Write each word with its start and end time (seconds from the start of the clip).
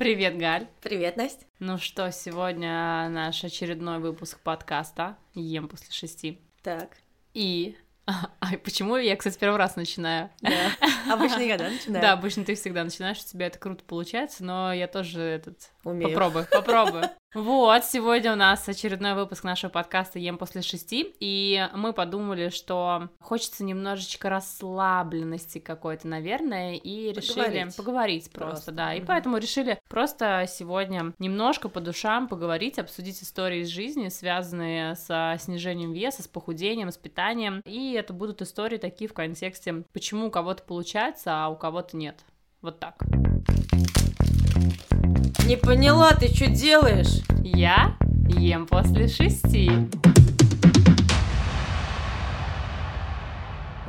Привет, 0.00 0.38
Галь. 0.38 0.66
Привет, 0.80 1.18
Настя. 1.18 1.44
Ну 1.58 1.76
что, 1.76 2.10
сегодня 2.10 3.06
наш 3.10 3.44
очередной 3.44 3.98
выпуск 3.98 4.40
подкаста 4.40 5.18
«Ем 5.34 5.68
после 5.68 5.92
шести». 5.92 6.40
Так. 6.62 6.96
И 7.34 7.76
а 8.06 8.56
почему 8.64 8.96
я, 8.96 9.14
кстати, 9.14 9.38
первый 9.38 9.56
раз 9.56 9.76
начинаю? 9.76 10.30
Да. 10.40 10.72
Обычно 11.12 11.40
я, 11.40 11.58
да, 11.58 11.68
начинаю? 11.68 12.00
Да, 12.00 12.12
обычно 12.12 12.46
ты 12.46 12.54
всегда 12.54 12.82
начинаешь, 12.82 13.18
у 13.18 13.28
тебя 13.28 13.48
это 13.48 13.58
круто 13.58 13.84
получается, 13.84 14.42
но 14.42 14.72
я 14.72 14.86
тоже 14.86 15.20
этот... 15.20 15.70
Умею. 15.84 16.10
Попробуй, 16.10 16.44
попробуй. 16.50 17.02
Вот, 17.32 17.84
сегодня 17.84 18.32
у 18.32 18.36
нас 18.36 18.68
очередной 18.68 19.14
выпуск 19.14 19.44
нашего 19.44 19.70
подкаста 19.70 20.18
«Ем 20.18 20.36
после 20.36 20.62
шести», 20.62 21.14
и 21.20 21.68
мы 21.74 21.92
подумали, 21.92 22.48
что 22.48 23.08
хочется 23.20 23.62
немножечко 23.62 24.28
расслабленности 24.28 25.58
какой-то, 25.58 26.08
наверное, 26.08 26.74
и 26.74 27.12
решили 27.12 27.44
Поговорить. 27.44 27.76
поговорить 27.76 28.32
просто, 28.32 28.50
Просто. 28.50 28.72
да, 28.72 28.94
и 28.94 29.00
поэтому 29.00 29.36
решили 29.38 29.78
просто 29.88 30.44
сегодня 30.48 31.14
немножко 31.20 31.68
по 31.68 31.80
душам 31.80 32.26
поговорить, 32.26 32.80
обсудить 32.80 33.22
истории 33.22 33.60
из 33.60 33.68
жизни, 33.68 34.08
связанные 34.08 34.96
со 34.96 35.36
снижением 35.38 35.92
веса, 35.92 36.24
с 36.24 36.28
похудением, 36.28 36.90
с 36.90 36.96
питанием, 36.96 37.62
и 37.64 37.92
это 37.92 38.12
будут 38.12 38.42
истории 38.42 38.76
такие 38.76 39.08
в 39.08 39.14
контексте, 39.14 39.84
почему 39.92 40.26
у 40.26 40.30
кого-то 40.30 40.64
получается, 40.64 41.44
а 41.44 41.48
у 41.48 41.56
кого-то 41.56 41.96
нет. 41.96 42.16
Вот 42.60 42.80
так. 42.80 42.96
Не 45.46 45.56
поняла, 45.56 46.12
ты 46.12 46.28
что 46.28 46.46
делаешь? 46.48 47.22
Я 47.42 47.96
ем 48.28 48.66
после 48.66 49.08
шести. 49.08 49.70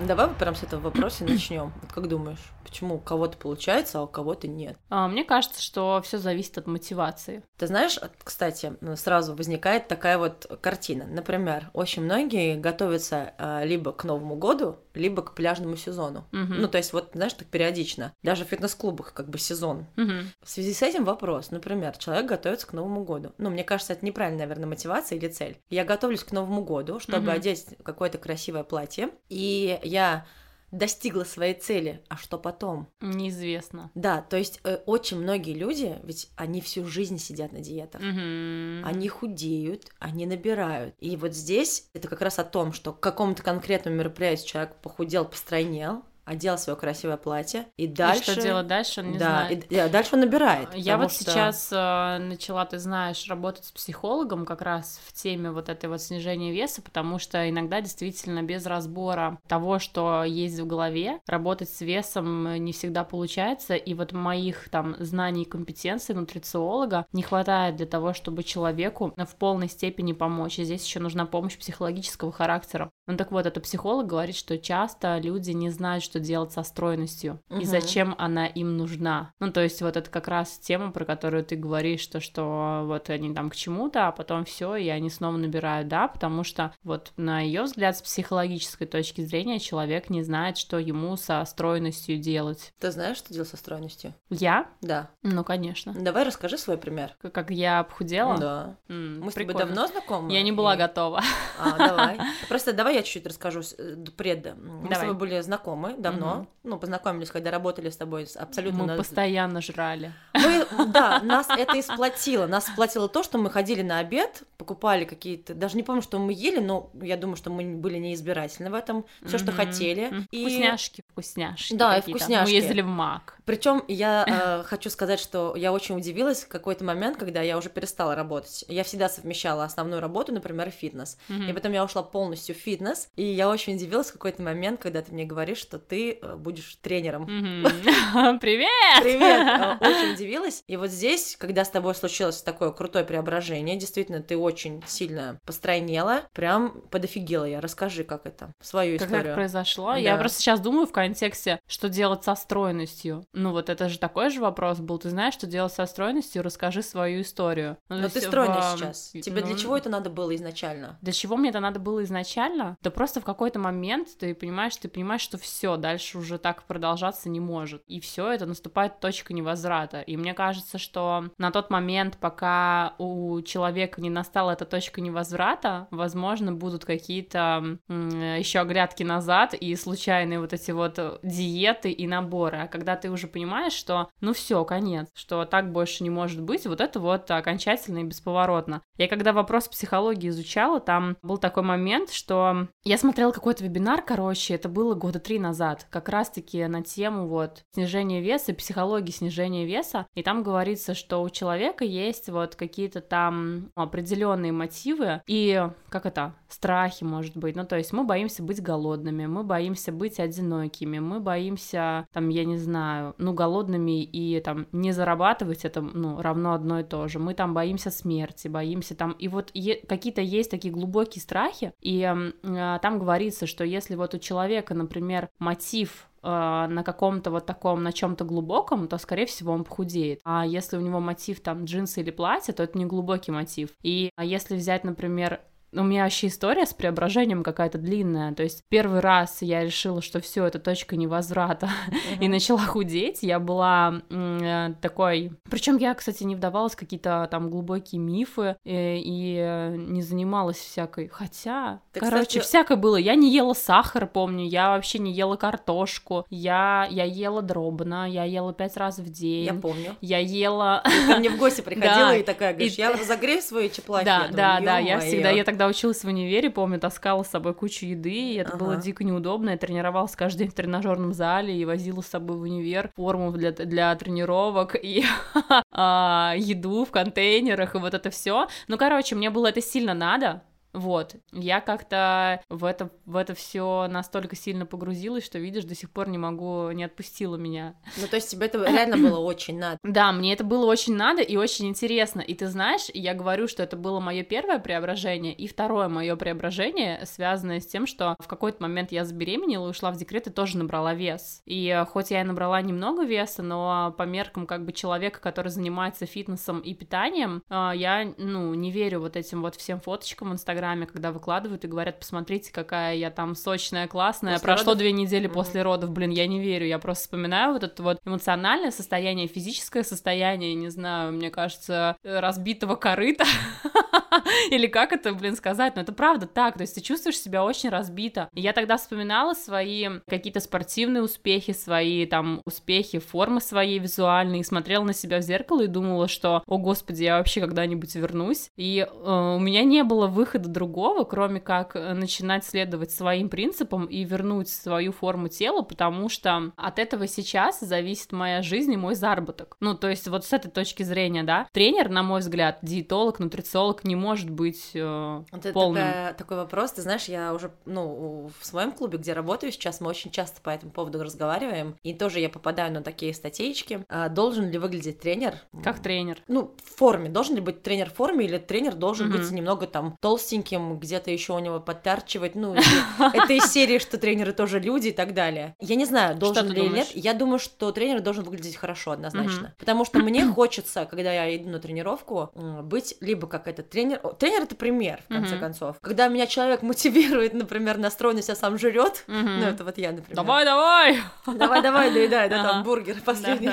Давай 0.08 0.28
прям 0.30 0.56
с 0.56 0.64
этого 0.64 0.82
вопроса 0.82 1.24
начнем. 1.24 1.72
Как 1.94 2.08
думаешь, 2.08 2.40
почему 2.64 2.96
у 2.96 3.00
кого-то 3.00 3.38
получается, 3.38 4.00
а 4.00 4.04
у 4.04 4.08
кого-то 4.08 4.48
нет? 4.48 4.78
А, 4.90 5.08
Мне 5.08 5.24
кажется, 5.24 5.62
что 5.62 6.02
все 6.04 6.18
зависит 6.18 6.58
от 6.58 6.68
мотивации. 6.68 7.44
Ты 7.58 7.68
знаешь, 7.68 8.00
кстати, 8.24 8.74
сразу 8.96 9.36
возникает 9.36 9.88
такая 9.88 10.18
вот 10.18 10.46
картина. 10.62 11.06
Например, 11.06 11.70
очень 11.74 12.04
многие 12.04 12.56
готовятся 12.58 13.34
а, 13.38 13.64
либо 13.64 13.92
к 13.92 14.04
Новому 14.04 14.36
году, 14.36 14.78
либо 14.94 15.22
к 15.22 15.34
пляжному 15.36 15.76
сезону. 15.76 16.26
Мгм. 16.32 16.62
Ну, 16.62 16.68
то 16.68 16.78
есть 16.78 16.94
вот, 16.94 17.12
знаешь, 17.14 17.34
так 17.34 17.48
периодично. 17.48 18.14
Даже 18.24 18.46
в 18.46 18.48
фитнес-клубах 18.50 19.14
как 19.14 19.30
бы 19.30 19.38
сезон. 19.38 19.86
Мгм. 19.96 20.32
В 20.42 20.50
связи 20.50 20.74
с 20.74 20.82
этим 20.82 21.06
вопрос, 21.06 21.52
например, 21.52 21.98
человек 21.98 22.26
готовится 22.26 22.68
к 22.68 22.74
Новому 22.74 23.04
году. 23.04 23.34
Ну, 23.38 23.50
мне 23.50 23.64
кажется, 23.64 23.94
это 23.94 24.06
неправильная, 24.06 24.46
наверное, 24.46 24.68
мотивация 24.68 25.18
или 25.18 25.28
цель. 25.28 25.58
Я 25.70 25.86
готовлюсь 25.86 26.24
к 26.24 26.32
Новому 26.32 26.64
году, 26.64 27.00
чтобы 27.00 27.28
Мгм. 27.28 27.30
одеть 27.32 27.66
какое-то 27.84 28.18
красивое 28.18 28.64
платье, 28.64 29.10
и 29.30 29.80
я 29.84 30.26
достигла 30.72 31.24
своей 31.24 31.54
цели. 31.54 32.02
А 32.08 32.18
что 32.18 32.38
потом? 32.38 32.88
Неизвестно. 33.02 33.92
Да, 33.96 34.22
то 34.22 34.38
есть 34.38 34.60
э, 34.64 34.78
очень 34.86 35.18
многие 35.18 35.54
люди, 35.54 36.00
ведь 36.04 36.30
они 36.36 36.62
всю 36.62 36.86
жизнь 36.86 37.18
сидят 37.18 37.52
на 37.52 37.60
диетах. 37.60 38.02
Мгм. 38.02 38.86
Они 38.86 39.08
худеют, 39.08 39.88
они 40.00 40.26
набирают. 40.26 40.96
И 41.00 41.16
вот 41.18 41.34
здесь 41.34 41.90
это 41.94 42.08
как 42.08 42.22
раз 42.22 42.40
о 42.40 42.44
том, 42.44 42.74
что 42.74 42.94
к 42.94 43.00
какому-то 43.00 43.44
конкретному 43.44 43.98
мероприятию 43.98 44.48
человек 44.48 44.76
похудел, 44.82 45.26
постройнел, 45.26 46.04
одел 46.32 46.58
свое 46.58 46.78
красивое 46.78 47.18
платье, 47.18 47.68
и 47.78 47.88
дальше... 47.88 48.32
И 48.32 48.34
что 48.34 48.42
делать 48.42 48.68
дальше, 48.68 49.02
он 49.02 49.12
не 49.12 49.18
да, 49.18 49.26
знает. 49.26 49.66
и- 49.72 49.76
да, 49.76 49.90
дальше 49.90 50.12
он 50.14 50.22
набирает. 50.22 50.74
Я 50.74 50.98
вот 50.98 51.12
что- 51.12 51.26
сейчас 51.26 51.70
э, 51.72 52.18
начала, 52.20 52.66
ты 52.66 52.80
знаешь, 52.80 53.28
работать 53.28 53.66
с 53.66 53.72
психологом 53.72 54.46
как 54.46 54.62
раз 54.62 55.02
в 55.06 55.14
теме 55.14 55.52
вот 55.52 55.68
этой 55.68 55.90
вот 55.90 56.02
снижения 56.02 56.52
веса, 56.52 56.82
потому 56.82 57.20
что 57.20 57.50
иногда 57.50 57.82
действительно 57.82 58.44
без 58.44 58.66
разбора 58.66 59.40
того, 59.48 59.80
что 59.80 60.24
есть 60.24 60.58
в 60.60 60.66
голове, 60.66 61.20
работать 61.28 61.70
с 61.70 61.82
весом 61.82 62.48
э, 62.48 62.58
не 62.58 62.72
всегда 62.72 63.04
получается, 63.04 63.76
и 63.76 63.94
вот 63.94 64.14
моих 64.14 64.70
там 64.70 64.96
знаний 65.00 65.44
и 65.44 65.50
компетенций 65.50 66.16
нутрициолога 66.16 67.06
не 67.12 67.24
хватает 67.24 67.76
для 67.76 67.86
того, 67.86 68.14
чтобы 68.14 68.44
человеку 68.44 69.14
в 69.18 69.36
полной 69.36 69.68
степени 69.68 70.14
помочь. 70.14 70.60
И 70.60 70.64
здесь 70.64 70.86
еще 70.86 71.00
нужна 71.00 71.26
помощь 71.26 71.58
психологического 71.58 72.32
характера. 72.32 72.90
Ну 73.08 73.18
так 73.18 73.32
вот, 73.32 73.46
это 73.46 73.60
психолог 73.60 74.06
говорит, 74.06 74.36
что 74.36 74.58
часто 74.58 75.18
люди 75.18 75.52
не 75.52 75.70
знают, 75.70 76.04
что 76.04 76.20
делать 76.20 76.52
со 76.52 76.64
стройностью 76.64 77.40
и 77.50 77.56
Мгм. 77.56 77.66
зачем 77.66 78.16
она 78.18 78.46
им 78.46 78.78
нужна. 78.78 79.34
Ну, 79.40 79.52
то 79.52 79.62
есть 79.62 79.82
вот 79.82 79.98
это 79.98 80.10
как 80.10 80.28
раз 80.28 80.60
тема, 80.60 80.92
про 80.92 81.04
которую 81.04 81.44
ты 81.44 81.56
говоришь, 81.56 82.06
то, 82.08 82.20
что 82.20 82.84
вот 82.86 83.10
они 83.10 83.34
там 83.34 83.50
к 83.50 83.56
чему-то, 83.56 84.08
а 84.08 84.12
потом 84.12 84.46
все, 84.46 84.76
и 84.76 84.88
они 84.90 85.10
снова 85.10 85.38
набирают, 85.38 85.88
да, 85.88 86.08
потому 86.08 86.44
что 86.44 86.74
вот 86.84 87.12
на 87.18 87.42
ее 87.42 87.64
взгляд 87.64 87.98
с 87.98 88.02
психологической 88.02 88.86
точки 88.88 89.22
зрения 89.22 89.60
человек 89.60 90.10
не 90.10 90.22
знает, 90.24 90.58
что 90.58 90.78
ему 90.78 91.18
со 91.18 91.44
стройностью 91.46 92.18
делать. 92.20 92.72
Ты 92.80 92.92
знаешь, 92.92 93.18
что 93.18 93.34
делать 93.34 93.50
со 93.50 93.58
стройностью? 93.58 94.14
Я? 94.30 94.68
Да. 94.82 95.10
Ну, 95.24 95.44
конечно. 95.44 95.94
Давай 95.98 96.24
расскажи 96.24 96.58
свой 96.58 96.78
пример. 96.78 97.16
Как- 97.22 97.34
Как 97.34 97.50
я 97.52 97.84
похудела? 97.84 98.38
Да. 98.38 98.76
М, 98.90 99.22
Мы 99.22 99.32
с 99.32 99.34
тобой 99.34 99.48
прикольно. 99.48 99.66
давно 99.76 99.88
знакомы? 99.88 100.32
Я 100.32 100.44
не 100.44 100.52
была 100.52 100.76
И- 100.76 100.78
готова. 100.78 101.22
А, 101.60 101.78
давай. 101.78 102.20
Просто 102.48 102.74
давай 102.74 102.91
я 102.92 103.04
чуть-чуть 103.04 103.28
расскажу 103.28 103.62
э, 103.78 103.96
пред. 104.16 104.56
Мы 104.56 104.86
с 104.88 104.90
Давай. 104.90 105.00
тобой 105.08 105.14
были 105.16 105.42
знакомы 105.42 105.96
давно. 105.98 106.36
Мгм. 106.36 106.48
Ну, 106.64 106.78
познакомились, 106.80 107.32
когда 107.32 107.52
работали 107.52 107.90
с 107.90 107.98
тобой 107.98 108.28
абсолютно... 108.36 108.80
Мы 108.80 108.86
на- 108.86 108.98
постоянно 108.98 109.62
жрали. 109.62 110.14
Мы, 110.34 110.61
да, 110.88 111.20
нас 111.22 111.48
это 111.50 111.78
и 111.78 111.82
сплотило. 111.82 112.48
Нас 112.48 112.68
сплотило 112.68 113.08
то, 113.08 113.24
что 113.24 113.38
мы 113.38 113.50
ходили 113.50 113.82
на 113.82 114.00
обед, 114.00 114.44
покупали 114.58 115.06
какие-то... 115.06 115.54
Даже 115.54 115.78
не 115.78 115.84
помню, 115.84 116.02
что 116.02 116.20
мы 116.20 116.34
ели, 116.34 116.60
но 116.60 116.90
я 117.02 117.18
думаю, 117.18 117.36
что 117.36 117.50
мы 117.50 117.64
были 117.76 117.98
неизбирательны 117.98 118.70
в 118.70 118.74
этом. 118.74 119.06
Все, 119.26 119.38
что 119.38 119.52
хотели. 119.52 120.26
И- 120.32 120.42
Вкусняшки, 120.42 121.04
вкусняшки. 121.12 121.76
Да, 121.76 121.98
и 121.98 122.02
вкусняшки. 122.02 122.50
Мы 122.52 122.56
ездили 122.56 122.82
в 122.82 122.88
МАК. 122.88 123.38
Причем 123.46 123.84
я 123.88 124.26
э, 124.62 124.64
хочу 124.68 124.90
сказать, 124.90 125.20
что 125.20 125.56
я 125.56 125.74
очень 125.74 125.98
удивилась 125.98 126.44
в 126.44 126.48
какой-то 126.48 126.84
момент, 126.84 127.18
когда 127.18 127.42
я 127.42 127.58
уже 127.58 127.70
перестала 127.70 128.16
работать. 128.16 128.66
Я 128.68 128.84
всегда 128.84 129.10
совмещала 129.10 129.64
основную 129.64 130.02
работу, 130.02 130.32
например, 130.32 130.70
фитнес. 130.72 131.18
Мгм. 131.28 131.50
И 131.50 131.54
потом 131.54 131.72
я 131.74 131.84
ушла 131.84 132.04
полностью 132.04 132.56
в 132.56 132.60
фитнес. 132.60 133.10
И 133.16 133.24
я 133.24 133.50
очень 133.50 133.76
удивилась 133.76 134.10
в 134.10 134.14
какой-то 134.14 134.42
момент, 134.44 134.80
когда 134.82 135.02
ты 135.02 135.12
мне 135.12 135.26
говоришь, 135.26 135.58
что 135.58 135.80
ты 135.80 136.20
э, 136.22 136.36
будешь 136.36 136.76
тренером. 136.82 137.24
Мгм. 137.24 137.64
Привет! 138.40 139.02
Привет! 139.02 139.32
Э, 139.52 139.78
Очень 139.82 140.14
удивилась. 140.14 140.61
И 140.68 140.78
вот 140.78 140.90
здесь, 140.90 141.36
когда 141.40 141.66
с 141.66 141.70
тобой 141.70 141.96
случилось 141.96 142.42
такое 142.42 142.72
крутое 142.72 143.06
преображение, 143.06 143.76
действительно, 143.78 144.22
ты 144.22 144.38
очень 144.38 144.84
сильно 144.86 145.40
постройнела, 145.46 146.22
прям 146.34 146.82
подофигела 146.90 147.46
я. 147.46 147.62
Расскажи, 147.62 148.04
как 148.04 148.26
это, 148.26 148.54
свою 148.62 148.98
Как 148.98 149.08
историю. 149.08 149.26
это 149.28 149.36
произошло? 149.36 149.92
Да. 149.94 149.98
Я 149.98 150.18
просто 150.18 150.40
сейчас 150.42 150.60
думаю 150.60 150.88
в 150.88 150.92
контексте, 150.92 151.60
что 151.68 151.90
делать 151.90 152.24
со 152.24 152.36
стройностью. 152.36 153.26
Ну 153.34 153.52
вот 153.52 153.70
это 153.70 153.90
же 153.90 154.00
такой 154.00 154.30
же 154.30 154.42
вопрос 154.42 154.80
был. 154.80 154.98
Ты 155.00 155.10
знаешь, 155.10 155.34
что 155.34 155.48
делать 155.48 155.74
со 155.74 155.86
стройностью? 155.86 156.44
Расскажи 156.44 156.82
свою 156.82 157.22
историю. 157.22 157.78
Ну, 157.90 157.98
Но 158.00 158.10
ты 158.10 158.22
стройная 158.22 158.62
в- 158.62 158.78
сейчас. 158.78 159.10
Тебе 159.12 159.42
для 159.42 159.54
ну, 159.54 159.58
чего 159.58 159.78
это 159.78 159.90
надо 159.90 160.10
было 160.10 160.36
изначально? 160.36 160.98
Для 161.02 161.14
чего 161.14 161.38
мне 161.38 161.50
это 161.50 161.60
надо 161.60 161.80
было 161.80 162.04
изначально? 162.04 162.78
Да 162.82 162.92
просто 162.92 163.22
в 163.22 163.26
какой-то 163.26 163.60
момент 163.60 164.10
ты 164.20 164.34
понимаешь, 164.36 164.76
ты 164.78 164.90
понимаешь, 164.90 165.22
что 165.22 165.38
все, 165.38 165.78
дальше 165.78 166.18
уже 166.18 166.38
так 166.38 166.64
продолжаться 166.64 167.30
не 167.30 167.40
может. 167.40 167.84
И 167.88 168.00
все, 168.00 168.32
это 168.32 168.46
наступает 168.46 169.00
точка 169.00 169.34
невозврата. 169.34 170.02
И 170.02 170.18
мне 170.18 170.34
кажется, 170.34 170.51
что 170.54 171.26
на 171.38 171.52
тот 171.52 171.70
момент, 171.70 172.18
пока 172.20 172.96
у 172.98 173.42
человека 173.42 174.02
не 174.02 174.10
настала 174.10 174.52
эта 174.52 174.66
точка 174.66 175.02
невозврата, 175.02 175.88
возможно, 175.92 176.52
будут 176.52 176.86
какие-то 176.86 177.78
еще 177.88 178.64
грядки 178.64 179.04
назад 179.04 179.54
и 179.54 179.76
случайные 179.76 180.40
вот 180.40 180.54
эти 180.54 180.72
вот 180.72 181.00
диеты 181.24 181.92
и 181.92 182.08
наборы. 182.08 182.58
А 182.58 182.68
когда 182.68 182.96
ты 182.96 183.10
уже 183.10 183.28
понимаешь, 183.28 183.74
что 183.74 184.10
ну 184.22 184.34
все, 184.34 184.64
конец, 184.66 185.10
что 185.14 185.46
так 185.46 185.72
больше 185.72 186.04
не 186.04 186.10
может 186.10 186.42
быть, 186.42 186.66
вот 186.66 186.82
это 186.82 187.00
вот 187.00 187.30
окончательно 187.30 188.00
и 188.00 188.04
бесповоротно. 188.04 188.82
Я 188.98 189.08
когда 189.08 189.34
вопрос 189.34 189.68
психологии 189.68 190.30
изучала, 190.30 190.80
там 190.80 191.18
был 191.22 191.38
такой 191.38 191.64
момент, 191.64 192.12
что 192.12 192.68
я 192.84 192.98
смотрела 192.98 193.32
какой-то 193.32 193.64
вебинар, 193.64 194.02
короче, 194.02 194.54
это 194.54 194.70
было 194.70 194.94
года 194.94 195.20
три 195.20 195.40
назад, 195.40 195.88
как 195.90 196.10
раз-таки 196.10 196.66
на 196.68 196.84
тему 196.84 197.28
вот 197.28 197.64
снижения 197.74 198.22
веса, 198.22 198.54
психологии 198.54 199.12
снижения 199.12 199.66
веса, 199.66 200.06
и 200.14 200.24
там 200.24 200.31
говорится, 200.40 200.94
что 200.94 201.22
у 201.22 201.30
человека 201.30 201.84
есть 201.84 202.30
вот 202.30 202.56
какие-то 202.56 203.02
там 203.02 203.72
определенные 203.76 204.52
мотивы 204.52 205.22
и, 205.28 205.70
как 205.90 206.06
это, 206.06 206.34
страхи, 206.48 207.04
может 207.04 207.38
быть, 207.38 207.56
ну 207.56 207.66
то 207.66 207.78
есть 207.78 207.94
мы 207.94 208.04
боимся 208.04 208.44
быть 208.44 208.62
голодными, 208.62 209.26
мы 209.26 209.44
боимся 209.44 209.92
быть 209.92 210.20
одинокими, 210.20 211.00
мы 211.00 211.20
боимся, 211.20 212.06
там, 212.14 212.30
я 212.30 212.46
не 212.46 212.58
знаю, 212.58 213.16
ну 213.18 213.34
голодными 213.34 214.04
и 214.04 214.40
там 214.42 214.68
не 214.72 214.92
зарабатывать, 214.92 215.66
это, 215.66 215.82
ну, 215.82 216.22
равно 216.22 216.54
одно 216.54 216.80
и 216.80 216.84
то 216.84 217.08
же, 217.08 217.20
мы 217.20 217.34
там 217.34 217.54
боимся 217.54 217.90
смерти, 217.90 218.48
боимся 218.48 218.96
там, 218.96 219.12
и 219.12 219.28
вот 219.28 219.52
е- 219.54 219.82
какие-то 219.88 220.22
есть 220.22 220.52
такие 220.52 220.74
глубокие 220.74 221.22
страхи, 221.22 221.74
и 221.82 222.04
а, 222.04 222.80
там 222.80 223.00
говорится, 223.00 223.48
что 223.48 223.64
если 223.64 223.96
вот 223.96 224.14
у 224.14 224.20
человека, 224.20 224.74
например, 224.74 225.30
мотив 225.40 226.08
э, 226.08 226.11
на 226.24 226.84
каком-то 226.84 227.32
вот 227.32 227.46
таком, 227.46 227.84
на 227.84 227.92
чем-то 227.92 228.26
глубоком, 228.26 228.88
то, 228.88 228.98
скорее 228.98 229.26
всего, 229.26 229.54
он 229.54 229.64
похудеет. 229.64 230.22
А 230.24 230.46
если 230.46 230.78
у 230.78 230.82
него 230.82 231.00
мотив 231.00 231.42
там 231.42 231.66
джинсы 231.66 232.02
или 232.02 232.12
платье, 232.12 232.54
то 232.54 232.64
это 232.64 232.78
не 232.78 232.86
глубокий 232.86 233.32
мотив. 233.32 233.70
И 233.82 234.12
а 234.16 234.24
если 234.24 234.56
взять, 234.56 234.84
например, 234.84 235.42
у 235.74 235.84
меня 235.84 236.04
вообще 236.04 236.28
история 236.28 236.66
с 236.66 236.74
преображением 236.74 237.44
какая-то 237.44 237.78
длинная. 237.78 238.34
То 238.34 238.44
есть 238.44 238.64
первый 238.70 239.00
раз 239.00 239.42
я 239.42 239.64
решила, 239.64 240.02
что 240.02 240.20
все 240.20 240.46
это 240.46 240.60
точка 240.60 240.96
невозврата, 240.98 241.70
и 242.20 242.28
начала 242.28 242.60
худеть. 242.60 243.20
Я 243.24 243.40
была 243.40 244.02
э, 244.10 244.74
такой. 244.82 245.32
Причем 245.50 245.78
я, 245.78 245.94
кстати, 245.94 246.24
не 246.24 246.36
вдавалась 246.36 246.74
в 246.74 246.78
какие-то 246.78 247.28
там 247.32 247.50
глубокие 247.50 248.00
мифы 248.02 248.56
и 248.66 249.38
э, 249.40 249.76
не 249.78 250.02
занималась 250.02 250.58
всякой. 250.58 251.08
Хотя, 251.08 251.80
Ты, 251.94 252.00
короче, 252.00 252.26
кстати- 252.26 252.40
всякое 252.40 252.78
было. 252.78 252.96
Я 252.98 253.16
не 253.16 253.34
ела 253.34 253.54
сахар, 253.54 254.08
помню. 254.08 254.46
Я 254.46 254.70
вообще 254.70 255.00
не 255.00 255.12
ела 255.14 255.36
картошку. 255.36 256.26
Я 256.30 256.88
я 256.90 257.04
ела 257.06 257.42
дробно. 257.42 258.10
Я 258.10 258.24
ела 258.26 258.54
пять 258.54 258.76
раз 258.78 259.00
в 259.00 259.10
день. 259.10 259.46
Я 259.46 259.54
помню. 259.54 259.96
Я 260.02 260.20
ела 260.20 260.84
Ты 260.86 261.14
ко 261.14 261.20
мне 261.20 261.30
в 261.30 261.38
гости 261.38 261.62
приходила 261.66 262.10
Да. 262.10 262.16
и 262.16 262.24
такая, 262.24 262.54
говоришь, 262.54 262.78
И- 262.78 262.82
я 262.82 262.92
разогрею 262.92 263.42
свои 263.42 263.70
чеплахи. 263.70 264.06
Да, 264.06 264.28
да, 264.32 264.60
да, 264.60 264.78
я 264.80 265.00
всегда, 265.00 265.30
я 265.30 265.44
тогда 265.44 265.61
училась 265.68 266.04
в 266.04 266.08
универе, 266.08 266.50
помню, 266.50 266.80
таскала 266.80 267.24
с 267.24 267.30
собой 267.30 267.54
кучу 267.54 267.86
еды, 267.86 268.34
и 268.34 268.36
это 268.36 268.58
было 268.58 268.74
Ага. 268.74 268.82
дико 268.82 269.04
неудобно, 269.04 269.52
я 269.52 269.58
тренировалась 269.58 270.16
каждый 270.16 270.40
день 270.40 270.50
в 270.50 270.54
тренажерном 270.54 271.14
зале 271.14 271.56
и 271.56 271.66
возила 271.66 272.02
с 272.02 272.08
собой 272.08 272.38
в 272.38 272.42
универ 272.42 272.92
форму 272.96 273.32
для, 273.32 273.52
для 273.52 273.96
тренировок 273.96 274.76
и 274.82 275.04
а, 275.72 276.34
еду 276.38 276.86
в 276.86 276.92
контейнерах 276.92 277.76
и 277.76 277.78
вот 277.78 277.94
это 277.94 278.10
все. 278.10 278.48
Ну, 278.68 278.78
короче, 278.78 279.16
мне 279.16 279.30
было 279.30 279.48
это 279.48 279.62
сильно 279.62 279.94
надо, 279.94 280.44
вот, 280.74 281.16
я 281.32 281.62
как-то 281.62 282.42
в 282.50 282.66
это, 282.66 282.90
в 283.06 283.16
это 283.16 283.34
все 283.34 283.88
настолько 283.90 284.36
сильно 284.36 284.66
погрузилась, 284.66 285.26
что, 285.26 285.40
видишь, 285.40 285.66
до 285.66 285.76
сих 285.76 285.90
пор 285.90 286.10
не 286.10 286.18
могу, 286.18 286.72
не 286.72 286.84
отпустила 286.84 287.36
меня. 287.36 287.76
Ну, 287.98 288.08
то 288.08 288.16
есть 288.16 288.32
тебе 288.32 288.46
это 288.46 288.64
реально 288.64 288.98
было 288.98 289.20
очень 289.20 289.60
надо. 289.60 289.78
Да, 289.84 290.12
мне 290.12 290.34
это 290.34 290.44
было 290.44 290.66
очень 290.66 290.96
надо 290.96 291.22
и 291.22 291.36
очень 291.36 291.68
интересно. 291.68 292.22
И 292.22 292.34
ты 292.34 292.48
знаешь, 292.48 292.88
я 292.94 293.14
говорю, 293.14 293.48
что 293.48 293.64
это 293.64 293.76
было 293.76 294.00
мое 294.00 294.24
первое 294.24 294.60
преображение, 294.60 295.34
и 295.34 295.48
второе 295.48 295.90
мое 295.90 296.16
преображение, 296.16 297.06
связанное 297.06 297.60
с 297.60 297.68
тем, 297.68 297.86
что 297.86 298.16
в 298.20 298.28
какой-то 298.28 298.62
момент 298.62 298.92
я 298.92 299.04
забеременела, 299.04 299.70
ушла 299.70 299.92
в 299.92 299.98
декрет 299.98 300.28
и 300.28 300.30
тоже 300.32 300.58
набрала 300.58 300.94
вес. 300.94 301.42
И 301.46 301.68
э, 301.68 301.86
хоть 301.86 302.12
я 302.12 302.22
и 302.22 302.24
набрала 302.24 302.62
немного 302.62 303.04
веса, 303.04 303.44
но 303.44 303.94
по 303.98 304.04
меркам 304.04 304.48
как 304.48 304.66
бы 304.66 304.72
человека, 304.72 305.20
который 305.20 305.50
занимается 305.50 306.06
фитнесом 306.06 306.60
и 306.60 306.74
питанием, 306.74 307.44
э, 307.50 307.72
я, 307.76 308.14
ну, 308.18 308.54
не 308.54 308.72
верю 308.72 309.02
вот 309.02 309.16
этим 309.18 309.42
вот 309.42 309.56
всем 309.56 309.80
фоточкам 309.82 310.30
в 310.30 310.34
Инстаграме, 310.34 310.61
когда 310.86 311.12
выкладывают 311.12 311.64
и 311.66 311.68
говорят, 311.68 312.00
посмотрите, 312.00 312.52
какая 312.52 312.96
я 312.96 313.10
там 313.12 313.36
сочная, 313.36 313.88
классная, 313.88 314.34
После 314.34 314.46
прошло 314.46 314.66
родов? 314.72 314.78
две 314.80 314.92
недели 314.92 315.26
Мгм. 315.28 315.34
после 315.34 315.62
родов, 315.64 315.92
блин, 315.92 316.12
я 316.12 316.28
не 316.28 316.40
верю, 316.40 316.66
я 316.68 316.80
просто 316.80 317.04
вспоминаю 317.04 317.54
вот 317.54 317.64
это 317.64 317.84
вот 317.84 318.00
эмоциональное 318.06 318.72
состояние, 318.72 319.28
физическое 319.28 319.84
состояние, 319.84 320.54
не 320.56 320.70
знаю, 320.70 321.14
мне 321.14 321.30
кажется, 321.30 321.98
разбитого 322.04 322.76
корыта, 322.76 323.26
или 324.52 324.68
как 324.68 324.92
это, 324.92 325.14
блин, 325.14 325.36
сказать, 325.36 325.76
но 325.76 325.82
это 325.82 325.94
правда 325.94 326.28
так, 326.28 326.56
то 326.56 326.62
есть 326.62 326.76
ты 326.76 326.82
чувствуешь 326.82 327.18
себя 327.18 327.44
очень 327.44 327.70
разбито. 327.70 328.30
И 328.34 328.42
я 328.42 328.54
тогда 328.54 328.78
вспоминала 328.78 329.34
свои 329.34 329.88
какие-то 330.08 330.40
спортивные 330.40 331.04
успехи, 331.04 331.54
свои 331.54 332.06
там 332.06 332.42
успехи, 332.46 333.00
формы 333.00 333.42
свои 333.42 333.80
визуальные, 333.80 334.42
и 334.42 334.44
смотрела 334.44 334.84
на 334.84 334.94
себя 334.94 335.20
в 335.20 335.22
зеркало 335.22 335.62
и 335.62 335.68
думала, 335.68 336.08
что, 336.08 336.44
о 336.46 336.58
господи, 336.58 337.04
я 337.04 337.18
вообще 337.18 337.42
когда-нибудь 337.42 337.96
вернусь. 337.96 338.50
И 338.58 338.80
э, 338.80 339.36
у 339.36 339.40
меня 339.40 339.64
не 339.64 339.84
было 339.84 340.08
выхода 340.08 340.50
другого, 340.50 341.04
кроме 341.04 341.40
как 341.40 341.76
э, 341.76 341.94
начинать 341.94 342.46
следовать 342.46 342.92
своим 342.92 343.30
принципам 343.30 343.86
и 343.86 344.04
вернуть 344.04 344.50
свою 344.50 344.92
форму 344.92 345.30
тела, 345.30 345.62
потому 345.62 346.10
что 346.10 346.52
от 346.58 346.80
этого 346.80 347.08
сейчас 347.08 347.60
зависит 347.60 348.12
моя 348.12 348.42
жизнь 348.42 348.74
и 348.74 348.78
мой 348.78 348.96
заработок. 348.96 349.56
Ну, 349.60 349.76
то 349.76 349.90
есть 349.90 350.08
вот 350.08 350.26
с 350.26 350.34
этой 350.34 350.52
точки 350.52 350.84
зрения, 350.84 351.24
да, 351.24 351.48
тренер, 351.52 351.90
на 351.90 352.04
мой 352.04 352.20
взгляд, 352.20 352.60
диетолог, 352.62 353.20
нутрициолог 353.20 353.84
не 353.84 353.96
может 354.02 354.30
быть 354.30 354.72
э, 354.74 355.24
это 355.32 355.54
полным. 355.54 355.84
такая- 355.86 356.14
такой 356.14 356.38
вопрос, 356.38 356.72
ты 356.74 356.82
знаешь, 356.82 357.06
я 357.06 357.34
уже, 357.34 357.52
ну, 357.66 358.30
в 358.40 358.46
своем 358.46 358.72
клубе, 358.72 358.98
где 358.98 359.14
работаю 359.14 359.52
сейчас, 359.52 359.80
мы 359.82 359.90
очень 359.90 360.12
часто 360.12 360.42
по 360.42 360.50
этому 360.50 360.72
поводу 360.72 361.02
разговариваем, 361.04 361.76
и 361.84 361.94
тоже 361.94 362.20
я 362.20 362.30
попадаю 362.30 362.74
на 362.74 362.82
такие 362.82 363.14
статейки. 363.14 363.86
А, 363.90 364.10
должен 364.10 364.50
ли 364.50 364.58
выглядеть 364.58 365.00
тренер? 365.00 365.36
Как 365.64 365.80
тренер. 365.82 366.18
Ну, 366.28 366.54
в 366.64 366.78
форме. 366.78 367.10
Должен 367.10 367.36
ли 367.36 367.42
быть 367.42 367.62
тренер 367.64 367.90
в 367.90 367.94
форме, 367.94 368.26
или 368.26 368.38
тренер 368.38 368.76
должен 368.76 369.10
Мгм. 369.10 369.18
быть 369.18 369.32
немного 369.32 369.68
там 369.68 369.96
толстеньким, 370.02 370.80
где-то 370.80 371.12
еще 371.12 371.34
у 371.34 371.40
него 371.40 371.60
подтарчивать, 371.60 372.36
ну, 372.36 372.56
это 373.14 373.34
из 373.34 373.46
серии, 373.52 373.78
что 373.80 373.98
тренеры 373.98 374.34
тоже 374.34 374.60
люди 374.60 374.88
и 374.90 374.92
так 374.92 375.14
далее. 375.14 375.56
Я 375.60 375.76
не 375.76 375.86
знаю, 375.86 376.18
должен 376.18 376.50
ли 376.50 376.62
или 376.66 376.74
нет. 376.76 376.88
Я 376.94 377.14
думаю, 377.14 377.40
что 377.40 377.72
тренер 377.72 378.02
должен 378.02 378.24
выглядеть 378.24 378.56
хорошо, 378.56 378.92
однозначно. 378.92 379.54
Потому 379.60 379.86
что 379.86 380.00
мне 380.00 380.26
хочется, 380.36 380.86
когда 380.86 381.12
я 381.14 381.36
иду 381.36 381.50
на 381.50 381.60
тренировку, 381.60 382.30
быть 382.64 382.96
либо 383.02 383.28
как 383.28 383.48
этот 383.48 383.70
тренер. 383.70 383.91
О, 383.98 384.10
Тренер 384.14 384.44
это 384.44 384.56
пример, 384.56 385.02
в 385.10 385.14
конце 385.14 385.36
Мгм. 385.36 385.40
концов. 385.42 385.78
Когда 385.82 386.08
меня 386.08 386.28
человек 386.28 386.62
мотивирует, 386.62 387.34
например, 387.34 387.78
настроенность, 387.78 388.30
а 388.30 388.36
сам 388.36 388.58
жрет. 388.58 389.04
Мгм. 389.08 389.40
Ну, 389.40 389.46
это 389.46 389.64
вот 389.64 389.78
я, 389.78 389.92
например. 389.92 390.16
Давай, 390.16 390.46
давай! 390.46 391.00
Давай, 391.26 391.62
давай, 391.62 391.92
доедай, 391.92 392.30
да, 392.30 392.40
Ага. 392.42 392.50
там 392.50 392.64
бургер 392.64 392.98
последний. 393.06 393.52